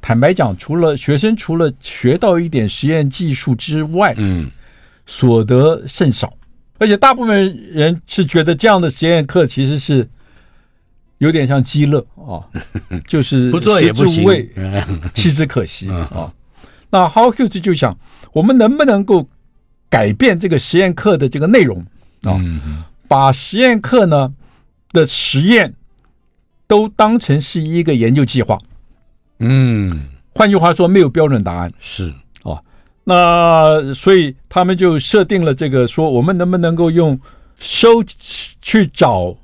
[0.00, 4.50] 坦白讲，除了学生除了学到一点实验技术之外，嗯，
[5.06, 6.30] 所得甚少，
[6.78, 10.08] 而且大部分人是觉得这样的实验课其实是。
[11.18, 12.40] 有点像鸡肋啊，
[13.06, 14.24] 就是不做也不行，
[15.12, 16.32] 弃之可惜啊。
[16.88, 17.94] 那 Howard Hughes 就想，
[18.32, 19.28] 我们能不能够
[19.90, 21.84] 改变这个实验课的这个内容
[22.22, 22.40] 啊？
[23.06, 24.32] 把实验课呢
[24.92, 25.74] 的实验
[26.66, 28.56] 都当成是一个研究计划。
[29.40, 32.10] 嗯，换句话说，没有标准答案是
[32.44, 32.62] 啊。
[33.04, 37.20] 那所以他们就设定了这个，说我们能不能够用
[37.58, 38.02] 收
[38.62, 39.36] 去找。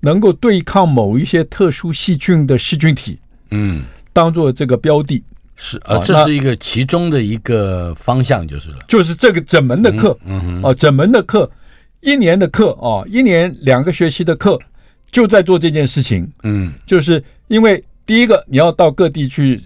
[0.00, 3.18] 能够对抗某一些特殊细菌的细菌体，
[3.52, 5.24] 嗯，当做这个标的，
[5.56, 11.50] 是啊，这是一个其中的一个方向，就是了，就是这个整门的课，嗯哦，整门的课，
[12.00, 14.58] 一年的课啊，一年两个学期的课，
[15.10, 19.62] 就在做这件事情，嗯，就是因为第一个你要到各地去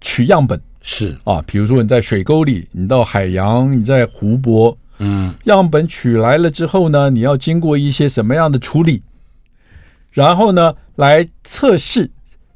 [0.00, 1.16] 取样本，是。
[1.24, 9.02] 啊，比如说你在水沟里，你到海洋，你在湖泊，嗯，样本取来了之后呢，你要经过一些什么样的处理？
[10.12, 12.08] 然后呢，来测试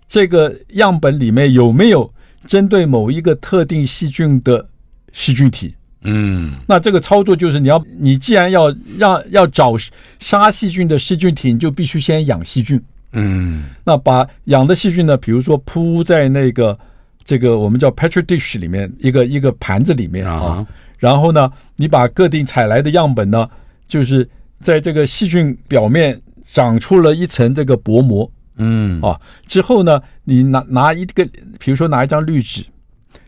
[0.07, 2.13] 这个样本里面有没有
[2.47, 4.67] 针对某一个特定细菌的
[5.13, 5.75] 细菌体。
[6.03, 9.75] 嗯，那这个操作就是你要，你既然要让要找
[10.19, 12.81] 杀细菌的细菌体，你就必须先养细菌。
[13.13, 16.79] 嗯，那把养的细菌呢，比如说铺在那个
[17.25, 20.67] 这个我们叫 petri dish 里面一个一个盘子里面啊，
[20.99, 23.49] 然后呢，你把各地采来的样本呢，
[23.89, 24.29] 就是
[24.61, 26.21] 在这个细菌表面。
[26.49, 29.01] 长出了一层这个薄膜，嗯。
[29.03, 31.25] 啊，之后呢，你拿拿一个，
[31.59, 32.65] 比如说拿一张滤纸，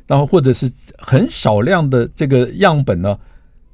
[0.06, 3.18] 然后或者是很少量的这个样本呢，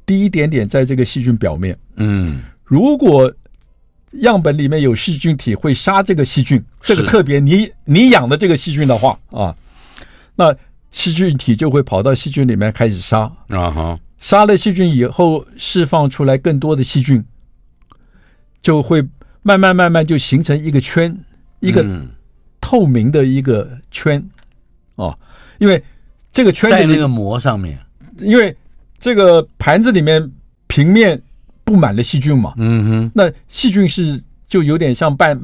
[0.04, 3.32] 滴一点点在这个细菌表面，嗯，如果
[4.20, 9.54] 样本里面有细菌体会杀这个细菌，这个特别你你养的这个细菌的话啊，
[10.36, 10.54] 那
[10.92, 17.24] 细菌体就会跑到细菌里面开始杀，啊哈，杀了细菌以后释放出来更多的细菌，
[18.60, 19.04] 就会。
[19.46, 21.14] 慢慢慢慢就形成一个圈，
[21.64, 21.84] 一个
[22.60, 24.18] 透明的一个圈，
[24.96, 25.18] 嗯、哦，
[25.58, 25.82] 因为
[26.30, 27.78] 这个圈在那个膜上面，
[28.18, 28.54] 因为
[28.98, 30.30] 这个盘子里面
[30.66, 31.20] 平面
[31.64, 35.40] 布满了细菌嘛，嗯哼，那细菌是就有点像半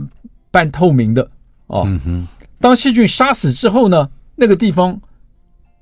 [0.50, 1.22] 半透明的
[1.66, 2.28] 哦，嗯哼，
[2.60, 5.00] 当细菌杀死之后呢，那个地方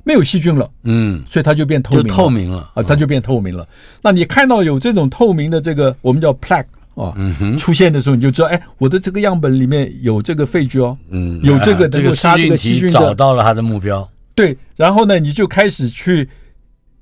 [0.05, 2.71] 没有细菌了，嗯，所以它就变透明了，透明了。
[2.75, 3.65] 啊，它就变透明了。
[3.65, 3.69] 嗯、
[4.03, 6.65] 那你看到有这种透明的这个，我们叫 plaque。
[6.99, 14.07] 啊，嗯哼，出现的时候你就知道，哎，我的这个样本里面有这个废菌哦，嗯，有这个能够杀这个细菌，找到了它的目标。
[14.35, 16.29] 对，然后呢，你就开始去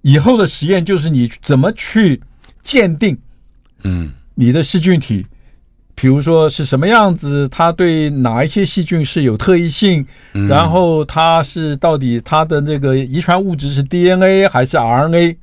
[0.02, 2.20] 以后的实验，就是你怎么去
[2.62, 3.16] 鉴定，
[3.85, 5.24] 嗯，你的细菌体，
[5.94, 10.06] 比如说是什么样子，它对哪一些细菌是有特异性，
[10.48, 15.37] 然后它是到底它的那个遗传物质是 DNA 还是 RNA？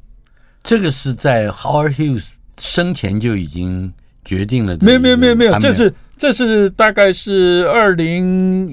[0.62, 2.26] 这个是在 Howard Hughes
[2.60, 3.92] 生前就已经。
[4.24, 8.70] 决定了，没有没有没有没有，这是这是大概是二零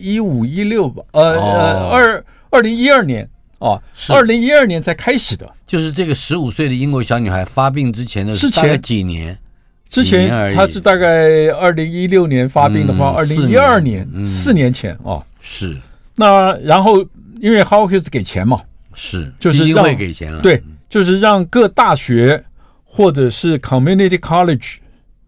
[0.00, 3.80] 一五一六吧，呃、哦、呃，二二零一二年哦，
[4.10, 8.80] 二零一二年才开始的，就是这个十五岁的英国小女孩发病之前的之前。
[8.80, 9.36] 几年？
[9.90, 15.74] 之前她是大概二零一六年发病的话，二零一二年四年前哦，是。
[16.14, 16.98] 那然后
[17.40, 18.60] 因为 Hughes 给钱嘛，
[18.92, 22.44] 是，就是因为给钱了，对，就是让各大学
[22.98, 24.78] 或者是 Community College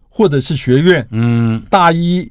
[0.09, 2.29] 或者是学院，嗯，大一，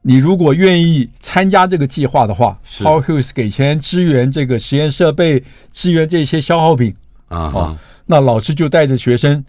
[0.00, 6.96] 你如果愿意参加这个计划的话，Howard Hughes 给钱支援这个实验设备，支援这些消耗品。
[7.28, 9.44] 啊，啊，那老师就带着学生。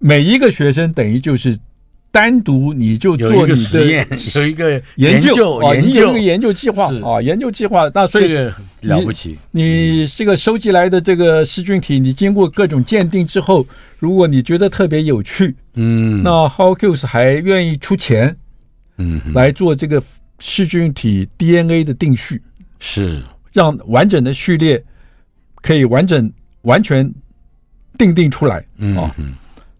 [0.00, 1.56] 每一个学生等于就是
[2.12, 6.52] 单独你就做你的实验，有一个研究啊，你有一个研究。
[6.52, 7.90] 计划啊，研究计划。
[7.94, 13.66] 那所以这个了不起，你这个收集来的这个细菌体，你经过各种鉴定之后，
[13.98, 18.36] 如果你觉得特别有趣，嗯，那 Hughes 还愿意出钱，
[18.98, 20.02] 嗯，来做这个
[20.38, 22.42] 细菌体 DNA 的定序，
[22.78, 23.22] 是。
[23.52, 24.82] 让完整的序列
[25.56, 26.30] 可以完整
[26.62, 27.10] 完全
[27.98, 29.10] 定定出来，嗯。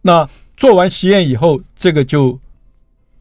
[0.01, 0.29] 那
[0.63, 2.39] 做完实验以后，这个就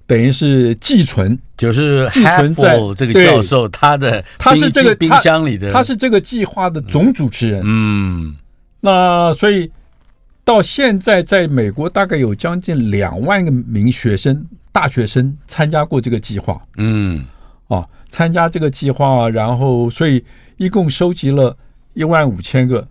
[0.06, 7.64] 等于是寄存，就是寄存在这个教授他的他是这个冰箱里的，他是这个计划的总主持人。
[7.66, 8.36] 嗯，
[8.80, 9.68] 那所以
[10.44, 16.62] 到现在，在美国大概有将近两万个名学生、大学生参加过这个计划。
[16.78, 17.26] 嗯，
[17.70, 20.24] 啊，参加这个计划，然后所以
[20.58, 21.58] 一共收集了
[21.96, 22.88] 一万五千个。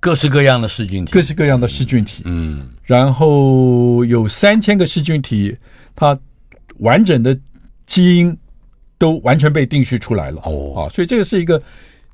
[0.00, 5.54] 各式各样的细菌体，各式各样的细菌体，嗯，然后有三千个细菌体，
[5.94, 6.18] 它
[6.78, 7.38] 完整的
[7.84, 8.34] 基因
[8.96, 11.62] 都完全被定序出来了，哦，啊，所以这个是一个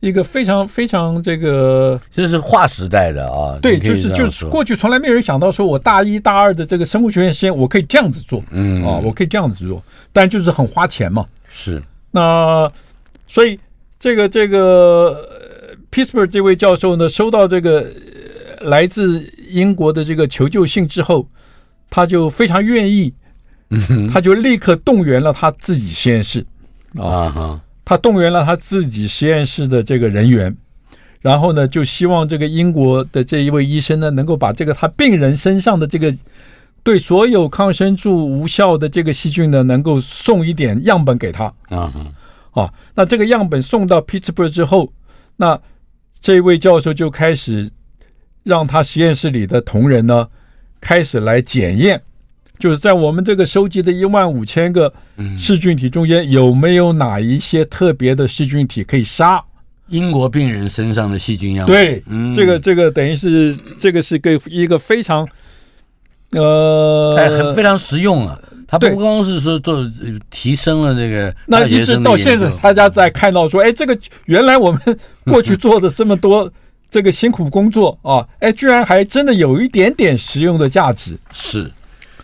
[0.00, 9.80] 一个非常非常这个，这是划时代的啊，对，就是就是过去从来没有人想到说我大一大二的这个生物学院实验我可以这样子做，嗯，啊，我可以这样子做，
[10.12, 12.68] 但就是很花钱嘛，是，那
[13.28, 13.56] 所以
[14.00, 15.45] 这个这个。
[15.96, 17.90] Pittsburgh 这位教授呢，收到这个
[18.60, 21.26] 来自英国的这个求救信之后，
[21.88, 23.14] 他就非常愿意，
[24.12, 26.44] 他就立刻动员了他自己实验室。
[26.98, 30.54] 啊，他动员了他自己实验室的这个人员，
[31.22, 36.14] 然后呢，就希望这个英国的这一位医生呢，能够把这个他病人身上的这个
[36.82, 41.50] 对所有抗生素无效的这个细菌呢，能够送一点样本给他。
[41.70, 41.90] 啊，
[42.50, 44.92] 啊，那这个样本送到 Pittsburgh 之后，
[45.36, 45.58] 那
[46.20, 47.70] 这位教授就开始
[48.42, 50.26] 让他实验室里的同仁呢，
[50.80, 52.00] 开始来检验，
[52.58, 54.92] 就是在我们这个收集的一万五千个
[55.36, 59.42] 细菌体中间，有没有哪一些特别的细菌体可以杀
[59.88, 61.76] 英国病人身上的细菌样本？
[61.76, 65.28] 对，嗯、这个这个等于是这个是个一个非常
[66.32, 68.36] 呃，很非常实用啊。
[68.68, 69.84] 他不光是说做
[70.28, 74.80] 提升了这个，那一直到现在，大家在看到说，哎，这个原来我们
[75.24, 76.52] 过去做的这么多
[76.90, 81.16] 这个辛苦工作啊，哎，居然还真的有一点点实用的价值。
[81.32, 81.70] 是，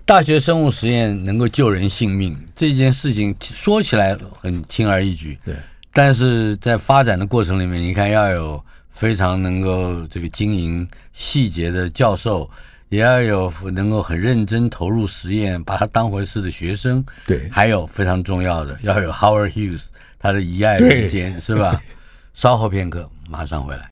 [0.05, 5.55] 大学生物实验能够救人性命这件事情说起来很轻而易举，对，
[5.93, 12.51] 但是在发展的过程里面，你看要有非常能够这个经营细节的教授。
[12.93, 17.03] 也要有能够很认真投入实验，把它当回事的学生。
[17.27, 19.87] 对，还有非常重要的，要有 Howard Hughes
[20.19, 21.81] 他的遗爱人间，是吧？
[22.35, 23.89] 稍后片刻，马上回来。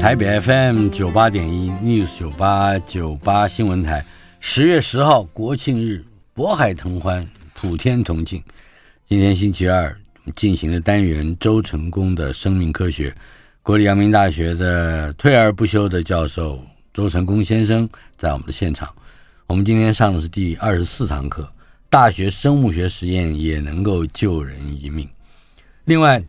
[0.00, 4.02] 台北 FM 九八点一 News 九八九八新闻台，
[4.40, 6.02] 十月十号国庆日，
[6.34, 8.42] 渤海同欢，普天同庆。
[9.04, 9.94] 今天星期二
[10.34, 13.14] 进行的单元，周成功的生命科学。
[13.66, 18.88] 国立阳明大学的退而不休的教授周成功先生在我们的现场。
[19.48, 21.52] 我们今天上的是第二十四堂课，
[21.90, 25.08] 大学生物学实验也能够救人一命。
[25.84, 26.22] 另外，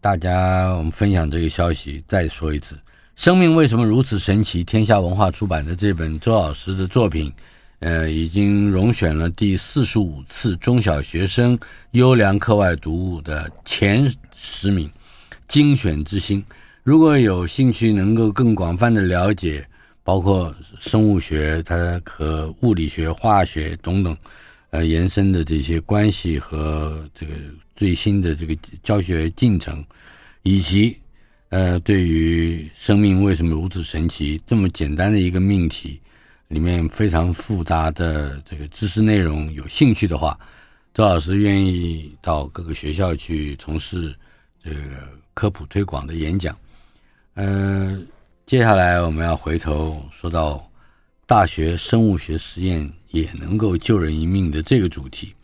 [0.00, 2.74] 大家我们分享这个消息，再说一次：
[3.16, 4.64] 生命为什么如此神奇？
[4.64, 7.30] 天下文化出版的这本周老师的作品，
[7.80, 11.58] 呃，已经荣选了第四十五次中小学生
[11.90, 14.90] 优良课外读物的前十名，
[15.46, 16.42] 精选之星。
[16.84, 19.64] 如果有兴趣能够更广泛的了解，
[20.02, 24.16] 包括生物学它和物理学、化学等等，
[24.70, 27.34] 呃，延伸的这些关系和这个
[27.76, 28.52] 最新的这个
[28.82, 29.84] 教学进程，
[30.42, 30.98] 以及
[31.50, 36.00] 呃，对于生命为什么如此神奇这么简单的一个命题
[36.48, 40.36] 里面非常复杂的这个知识内容，有兴趣的话，
[40.92, 44.12] 周老师愿意到各个学校去从事
[44.60, 44.80] 这个
[45.32, 46.58] 科普推广的演讲。
[47.34, 48.06] 嗯、呃，
[48.46, 50.62] 接下来我们要回头说到
[51.26, 55.34] 大学生物学实验也能够救人一命的这个主题。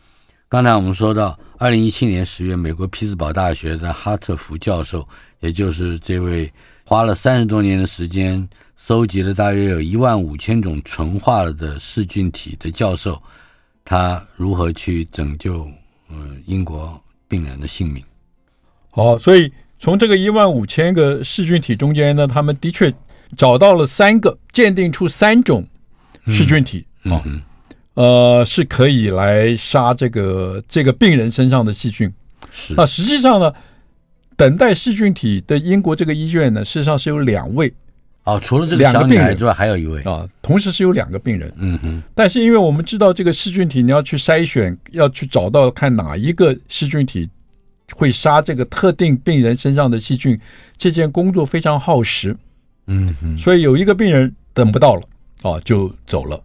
[0.51, 5.07] 刚才我们说到，二零一七年十月，美国匹兹堡大学的哈特福教授，
[5.41, 6.51] 也就是这位
[6.85, 13.23] 花了三十多年的时间，搜集了大约有一万五千种纯化了的噬菌体的教授，
[13.85, 15.71] 他如何去拯救
[16.09, 16.17] 呃
[16.47, 18.03] 英国病人的性命？
[18.91, 22.93] 好，所以从这个一万五千个噬菌体中间呢，他们的确
[23.37, 25.67] 找到了三个，鉴定出三种
[26.27, 27.21] 噬菌体啊。
[27.21, 27.43] 嗯嗯
[27.95, 32.09] 呃，是可以来杀这个这个病人身上的细菌。
[32.49, 32.73] 是。
[32.77, 33.53] 那实际上呢，
[34.37, 37.75] 等待噬菌体的英国这个医院呢，事实上是有两位。
[38.23, 41.53] 哦，除了这个两个病人之外，还有一位啊，同时是有两个病人。
[41.57, 42.01] 嗯哼。
[42.15, 47.29] 但是因为我们知道这个噬菌体，你要去筛选，要去找到看哪一个噬菌体
[47.95, 50.39] 会杀这个特定病人身上的细菌，
[50.77, 52.37] 这件工作非常耗时。
[52.87, 53.37] 嗯哼。
[53.39, 55.03] 所以有一个病人等不到了，
[55.43, 56.43] 啊，就走了。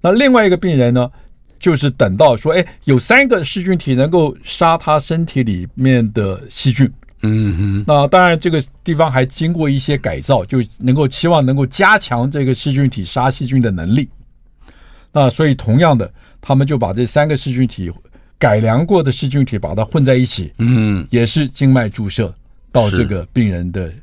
[0.00, 1.10] 那另外一个病人呢，
[1.58, 6.90] 就是等到说，哎，有三个噬菌体能够杀他身体里面的细菌，
[7.22, 7.84] 嗯哼。
[7.86, 14.08] 那当然，这个地方还经过一些改造，就能够期望能够加强这个噬菌体杀细菌的能力。
[15.12, 17.92] 那所以，同样的，他们就把这三个噬菌体
[18.42, 22.34] 改良过的噬菌体把它混在一起，嗯，也是静脉注射
[22.72, 23.94] 到这个病人的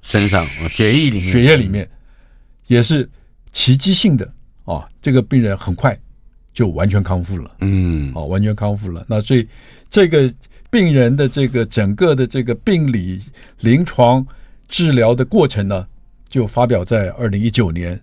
[0.00, 1.86] 身上，血液里面，血液里面，
[2.68, 3.06] 也是
[3.52, 4.26] 奇迹性的。
[4.64, 5.94] 啊，这个病人很快
[6.54, 7.50] 就完全康复了。
[7.60, 9.04] 嗯，啊，完全康复了。
[9.06, 9.46] 那所以
[9.90, 10.32] 这个
[10.70, 13.20] 病人的这个整个的这个病理
[13.60, 14.26] 临床
[14.68, 15.86] 治疗的过程呢，
[16.30, 18.00] 就发表在二零一九年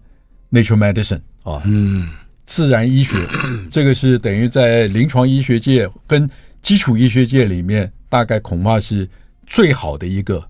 [0.56, 1.22] 《Nature Medicine》
[1.52, 2.10] 啊，嗯，
[2.50, 3.28] 自然医学。
[3.70, 6.28] 这个是等于在临床医学界跟
[6.64, 9.08] 基础医学界里面，大概恐怕是
[9.46, 10.44] 最好的一个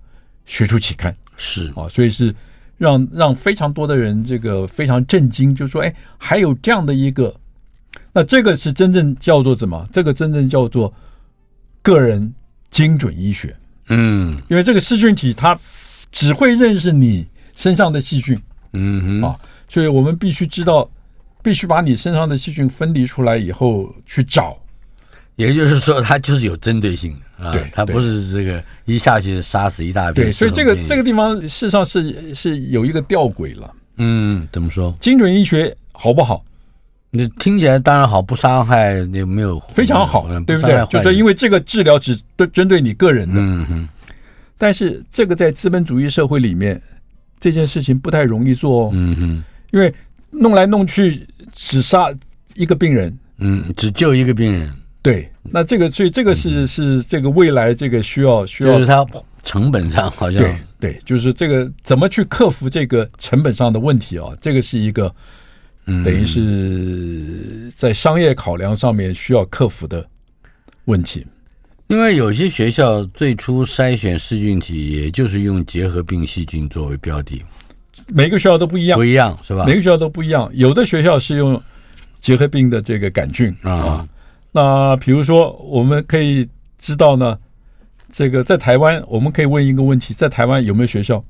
[0.46, 1.14] 学术期刊。
[1.36, 2.34] 是啊，所以是。
[2.78, 7.36] 让让非常多的人这个非常震惊，就说：“哎，还有这样的一个，
[8.10, 9.86] 那这个是真正叫做什么？
[9.92, 10.90] 这个真正叫做
[11.82, 12.32] 个人
[12.70, 13.54] 精准医学。
[13.88, 15.54] 嗯，因为这个噬菌体它
[16.10, 18.40] 只会认识你身上的细菌，
[18.72, 19.36] 嗯哼啊，
[19.68, 20.90] 所以我们必须知道，
[21.42, 24.56] 必须把你身上的细菌分离出来以后去找。”
[25.36, 30.26] 也就是说，它就是有针对性的啊，它不是这个一下去杀死一大片。
[30.26, 33.74] 对，所以这个这个地方事实上是是有一个吊诡了。
[33.96, 34.94] 嗯，怎么说？
[35.00, 36.44] 精准医学好不好？
[37.10, 39.58] 你听起来当然好，不伤害你没有？
[39.72, 40.86] 非常好，对不对？
[40.90, 43.40] 就是因为这个治疗只对针对你个人的。
[43.40, 43.88] 嗯哼。
[44.58, 46.78] 但是这个在资本主义社会里面，
[47.40, 48.90] 这件事情不太容易做哦。
[48.92, 49.44] 嗯哼。
[49.70, 49.92] 因为
[50.30, 52.12] 弄来弄去只杀
[52.54, 54.72] 一个病人，嗯，只救一个病人。
[55.02, 59.06] 对，那这个所以这个是是这个未来这个需要需要，就是它
[59.42, 64.26] 成本上好像对对，就是这个怎么去克服这个成本上的问题啊？
[64.40, 65.10] 这个是一个
[65.86, 70.06] 等于是在商业考量上面需要克服的
[70.84, 71.26] 问题。
[71.86, 77.42] 因为有些学校最初筛选噬菌体，也就是用结核病细菌作为标的，
[78.12, 79.64] 每个学校都不一样，不一样是吧？
[79.66, 81.60] 每个学校都不一样，有的学校是用
[82.20, 84.06] 结核病的这个杆菌啊。
[84.52, 86.48] 那比如说，我们可以
[86.78, 87.38] 知道呢，
[88.10, 91.24] 这个在台湾，我们可以问一个问题：在台湾有没有学校？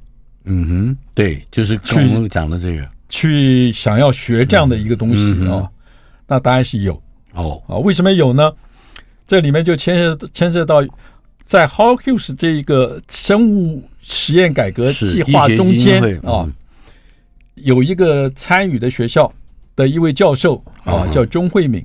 [0.45, 5.71] 嗯哼，对，就是跟我们讲的这个，去想要学这样的一个东西啊、嗯嗯哦？
[6.27, 7.01] 那答案是有
[7.35, 7.77] 哦啊？
[7.77, 8.51] 为什么有呢？
[9.27, 10.83] 这里面就牵涉牵涉到
[11.45, 16.53] 在 Howard 这一个生物实验改革计划中间啊、嗯，
[17.63, 19.33] 有一个参与的学校
[19.77, 21.85] 的一位教授啊，叫钟慧敏。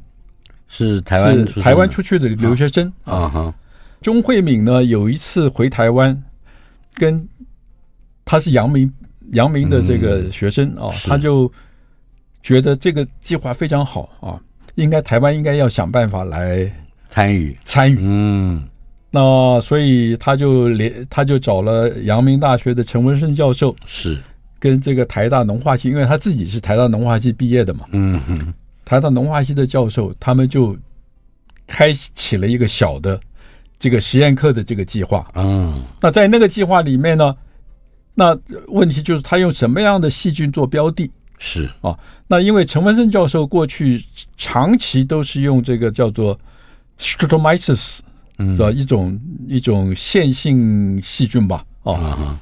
[0.68, 3.30] 是台湾是台湾出去的留学生啊。
[3.30, 3.56] 哈。
[4.02, 6.24] 钟慧敏呢，有一次回台湾，
[6.96, 7.28] 跟
[8.24, 8.92] 他是阳明
[9.32, 11.52] 阳明的这个学生啊，他就
[12.42, 14.40] 觉得这个计划非常好啊，
[14.76, 16.72] 应该台湾应该要想办法来
[17.08, 17.58] 参与。
[17.64, 17.98] 参与。
[18.00, 18.68] 嗯，
[19.10, 24.22] 那所以他就连他就找了阳明大学的陈文胜教授，是
[24.60, 27.86] 跟这个台大农化系，因为他自己是台大农化系毕业的嘛。
[27.92, 28.54] 嗯哼。
[28.84, 30.78] 台大农化系的教授，他们就
[31.66, 33.20] 开启了一个小的
[33.80, 35.28] 这个实验课的这个计划。
[35.34, 37.36] 嗯，那在那个计划里面呢，
[38.14, 38.38] 那
[38.68, 41.10] 问题就是他用什么样的细菌做标的？
[41.40, 41.98] 是啊，
[42.28, 44.06] 那因为陈文胜教授过去
[44.38, 46.40] 长期都是用这个叫做
[47.00, 48.00] Streptomyces，
[48.38, 48.70] 是吧？
[48.70, 51.66] 一种一种线性细菌吧？
[51.84, 52.40] 啊，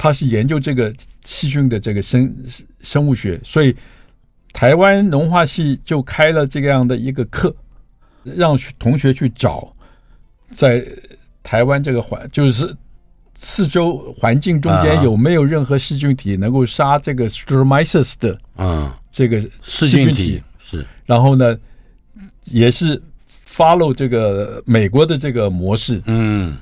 [0.00, 0.92] 他是研究这个
[1.22, 2.34] 细菌的这个生
[2.80, 3.76] 生物学，所以。
[4.52, 7.54] 台湾农化系就开了这样的一个课，
[8.24, 9.72] 让同学去找
[10.50, 10.84] 在
[11.40, 12.76] 台湾这个环，就是
[13.36, 20.42] 四周环境中间有没有任何细菌体能够杀这个 Streptomyces 的嗯这个细菌体。
[20.58, 21.56] 是，然后呢
[22.46, 23.00] 也是
[23.48, 26.02] follow 这个美国的这个模式。
[26.06, 26.56] 嗯，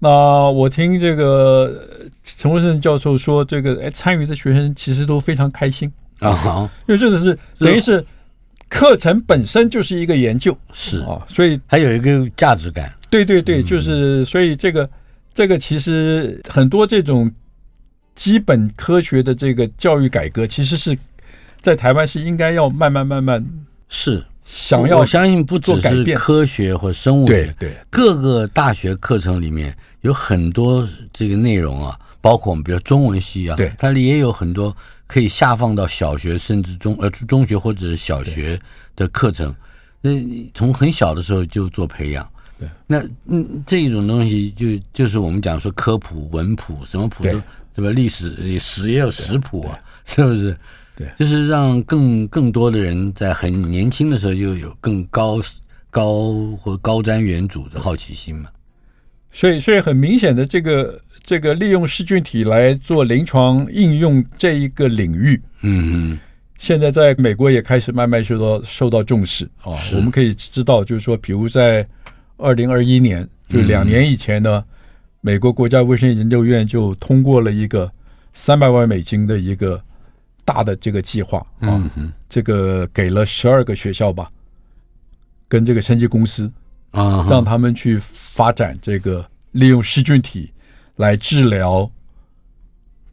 [0.00, 1.88] 那我听这个
[2.24, 5.92] 陈文胜教授说，这个哎参与的学生其实都非常开心。
[6.18, 8.04] 啊，好，因为这个是等于是
[8.68, 10.56] 课程本身就是一个研究。
[10.72, 11.00] 是。
[11.02, 14.90] 啊，所以还有一个价值感，对对对，就是所以这个。
[15.32, 17.30] 这个其实很多这种
[18.16, 20.98] 基本科学的这个教育改革，其实是
[21.60, 23.42] 在台湾是应该要慢慢慢慢
[23.88, 24.98] 是想要。
[24.98, 34.76] 我相信不只是科学或生物学，对对，各个大学课程里面有很多这个内容啊，包括我们比如中文系啊，对，它里也有很多
[35.06, 38.60] 可以下放到小学甚至中呃中学或者是小学
[38.96, 39.54] 的课程，
[40.00, 40.10] 那
[40.52, 42.28] 从很小的时候就做培养。
[42.58, 47.30] 对，那嗯，这一种东西就就是我们讲说科普文普，什么普都
[47.74, 50.56] 什么历史史也有史谱啊，是不是？
[51.00, 55.40] 对，就是让更更多的人在很年轻的时候就有更高
[55.88, 58.50] 高或高瞻远瞩的好奇心嘛。
[59.32, 66.18] 所以，所以很明显的，这个这个利用噬菌体来做临床应用这一个领域，嗯嗯，
[66.58, 69.72] 现在在美国也开始慢慢受到受到重视啊。
[69.94, 71.86] 我们可以知道，就是说，比如在
[72.36, 74.74] 二零二一年，就两年以前呢，嗯、
[75.22, 77.90] 美国国家卫生研究院就通过了一个
[78.34, 79.80] 三百万美金的一个
[80.50, 84.28] 大的这个计划啊，嗯、这个给了十二个学校吧，
[85.48, 86.50] 跟这个生技公司
[86.90, 90.50] 啊，让他们去发展这个利用细菌体
[90.96, 91.88] 来治疗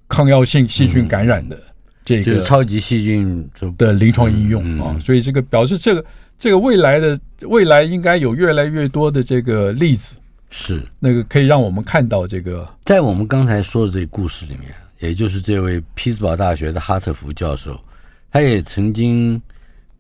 [0.08, 1.62] 抗药性细菌感染的
[2.04, 6.04] 这个、超级细菌的临床应用啊，所以这个表示这个。
[6.40, 10.16] 这个未来的未来应该有越来越多的这个例子，
[10.52, 12.64] 是那个可以让我们看到这个。
[12.84, 17.80] 在我们刚才说的这个故事里面，也就是这位匹兹堡大学的哈特福教授，
[18.32, 19.42] 他也曾经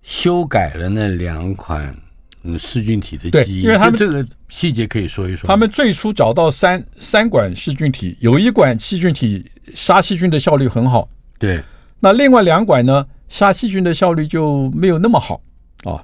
[0.02, 1.96] 修改了那两款
[2.44, 5.48] 嗯噬菌体的基因，因为他们这个细节可以说一说。
[5.48, 11.62] 他们最初找到三三管噬菌体，有一管细菌体杀细菌的效率很好，对，
[12.00, 15.42] 那另外两管呢，杀细菌的效率就没有那么好
[15.84, 16.04] 啊。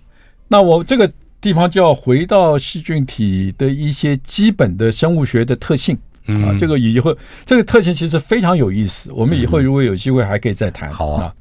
[0.49, 7.15] 那我这个地方就要回到细菌体的一些基本的生物学的特性啊，这个以后
[7.45, 10.91] 这个特性其实非常有意思，我们以后如果有机会还可以再谈。
[10.91, 11.35] 好啊，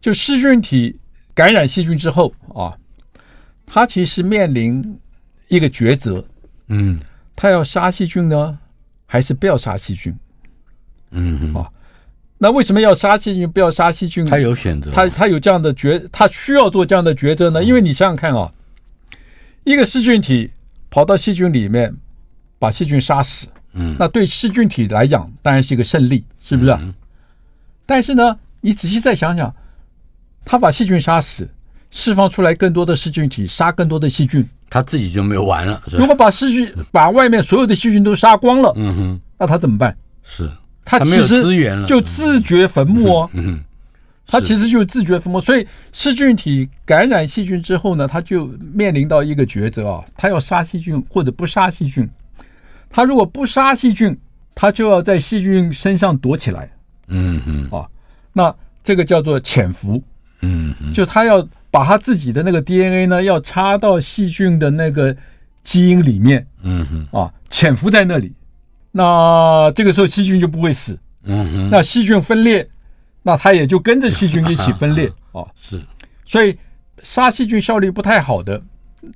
[0.00, 0.96] 就噬菌体
[1.34, 2.76] 感染细菌之后啊，
[3.66, 4.98] 它其实面临
[5.48, 6.24] 一个抉择，
[6.68, 6.98] 嗯，
[7.34, 8.58] 它要杀细菌呢，
[9.06, 10.14] 还是不要杀细菌？
[11.10, 11.70] 嗯啊。
[12.38, 13.50] 那为什么要杀细菌？
[13.50, 14.22] 不要杀细菌？
[14.26, 17.64] 他有选择，他他有这样的抉，他需要做这样的抉择呢？
[17.64, 18.52] 因为你想想看啊，
[19.64, 20.50] 一个噬菌体
[20.90, 21.96] 跑到细菌里面，
[22.58, 23.46] 把细菌杀死，
[23.76, 26.76] 嗯，那对细菌体来讲当然是一个胜利，是不是？
[27.84, 29.54] 但是呢，你仔细再想想，
[30.44, 31.48] 他把细菌杀死，
[31.90, 35.80] 释放出来更多的细菌体，杀更多的细菌，他自己就没有完了。
[35.92, 39.96] 如果把细菌 把外面所有的细菌都杀光了，嗯哼，那他怎么办？
[40.22, 40.50] 是。
[40.88, 41.42] 他其实
[41.84, 43.60] 就自掘坟墓哦，嗯，
[44.24, 45.40] 他其实就是自掘坟墓。
[45.40, 52.08] 所以细菌体感染细菌之后呢，他就面临到一个抉择啊，他要杀细菌或者不杀细菌。
[52.96, 54.18] 他如果不杀细菌，
[54.54, 56.66] 他就要在细菌身上躲起来，
[57.08, 57.86] 嗯哼，啊，
[58.32, 60.02] 那这个叫做潜伏，
[60.40, 65.14] 嗯哼，就他要把他自己的那个 DNA 呢，要插到细菌的那个
[65.62, 68.32] 基因里面，嗯哼，啊，潜伏在那里。
[68.92, 72.66] 那这个时候细菌就不会死，嗯哼，那细菌分裂，
[73.22, 75.06] 那它也就跟着细菌一起分裂。
[75.32, 75.44] 啊。
[75.54, 75.78] 是，
[76.24, 76.56] 所以
[77.02, 78.58] 杀细菌效率不太好的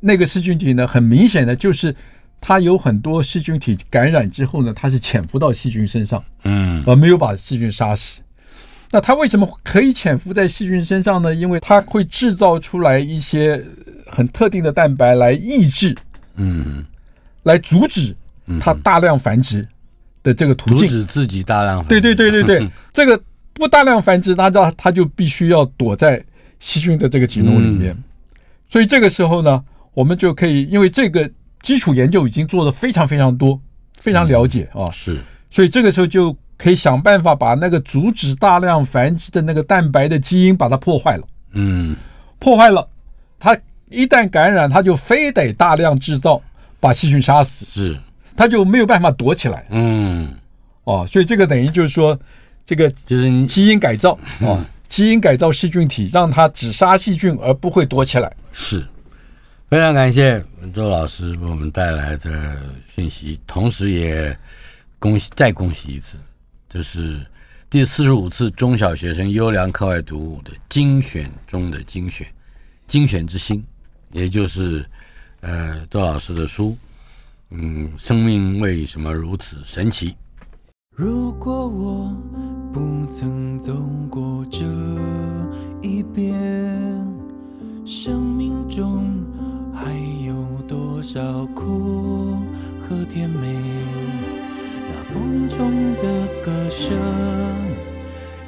[0.03, 1.97] 那个细菌体呢，很明显的就是
[2.41, 8.21] 它有很多细菌体感染之后呢，它是潜伏到细菌身上，嗯，而没有把细菌杀死。
[8.91, 11.35] 那它为什么可以潜伏在细菌身上呢？
[11.35, 13.65] 因为它会制造出来一些
[14.07, 15.97] 很特定的蛋白来抑制，
[16.37, 16.85] 嗯，
[17.43, 18.17] 来阻止。
[18.59, 19.65] 它大量繁殖
[20.25, 22.01] 的这个途径，阻止自己大量繁殖。
[22.01, 23.23] 对对对对对， 这个
[23.53, 26.21] 不大量繁殖，它它它就必须要躲在
[26.59, 27.97] 细菌的这个 genomes 里面。
[28.69, 29.63] 所以这个时候呢，
[29.95, 31.31] 我们就可以，因为这个
[31.63, 33.61] 基础研究已经做的非常非常多，
[33.99, 34.91] 非常了解啊。
[34.91, 41.25] 是，所以这个时候就可以想办法把那个阻止大量繁殖的那个蛋白的基因把它破坏了。
[41.53, 41.97] 嗯，
[42.39, 42.89] 破坏了，
[43.39, 43.57] 它
[43.89, 46.41] 一旦感染，它就非得大量制造，
[46.79, 47.65] 把细菌杀死。
[47.67, 47.99] 是。
[48.37, 50.33] 它就没有办法躲起来，嗯，
[50.85, 52.19] 哦，所以这个等于就是说，
[52.65, 58.33] 这个就是基因改造啊，基因改造细菌体，让它只杀细菌而不会躲起来。
[58.51, 58.87] 是，
[59.69, 64.37] 非常感谢周老师为我们带来的讯息，同时也
[64.99, 66.17] 恭喜再恭喜一次，
[66.69, 67.27] 这是
[67.69, 72.27] 第四十五次中小学生优良课外读物的精选中的精选，
[72.87, 73.65] 精选之星，
[74.13, 74.85] 也就是
[75.41, 76.77] 呃周老师的书，
[77.51, 80.15] 嗯，生命为什么如此神奇？
[80.95, 82.15] 如果我
[82.73, 83.75] 不曾走
[84.11, 84.65] 过这
[85.83, 86.39] 一边，
[87.87, 89.09] 生命中
[89.83, 89.95] 还
[90.27, 90.35] 有
[90.69, 91.23] 多少
[91.55, 92.37] 苦
[92.83, 93.49] 和甜美？
[94.87, 96.99] 那风中的歌声，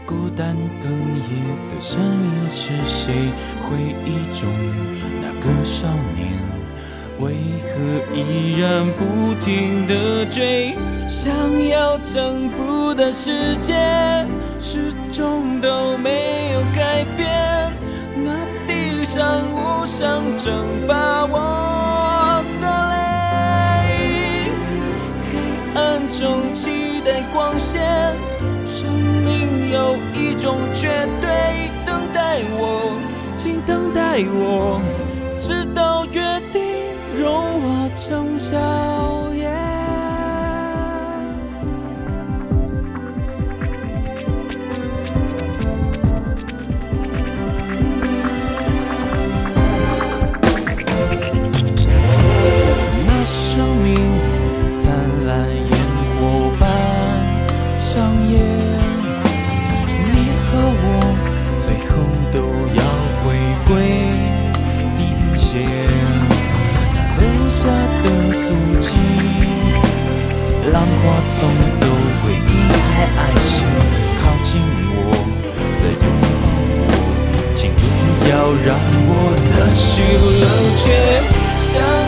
[0.04, 1.32] 孤单哽咽
[1.70, 3.14] 的声音是谁？
[3.64, 4.08] 回忆
[4.38, 4.46] 中
[5.22, 6.20] 那个少年。
[7.18, 7.70] 为何
[8.14, 10.74] 依然不停地追？
[11.08, 11.32] 想
[11.68, 13.74] 要征服的世界，
[14.60, 17.72] 始终都没有改变。
[18.14, 18.46] 那
[19.02, 24.46] 地上无声蒸发我的泪，
[25.26, 25.32] 黑
[25.74, 27.82] 暗中期待光线。
[28.64, 30.86] 生命有一种绝
[31.20, 32.96] 对，等待我，
[33.34, 34.80] 请等待我，
[35.40, 36.22] 直到约
[36.52, 36.62] 定。
[37.20, 38.56] 融化成沙
[70.82, 71.86] 浪花冲走
[72.24, 72.50] 回忆，
[72.92, 73.54] 还爱谁
[74.18, 74.50] 靠近
[74.90, 74.98] 我，
[75.78, 76.24] 再拥抱
[76.82, 76.90] 我，
[77.54, 77.80] 请不
[78.28, 78.32] 要
[78.66, 78.74] 让
[79.06, 79.10] 我
[79.54, 80.02] 的心
[80.42, 80.44] 冷
[80.76, 82.01] 却。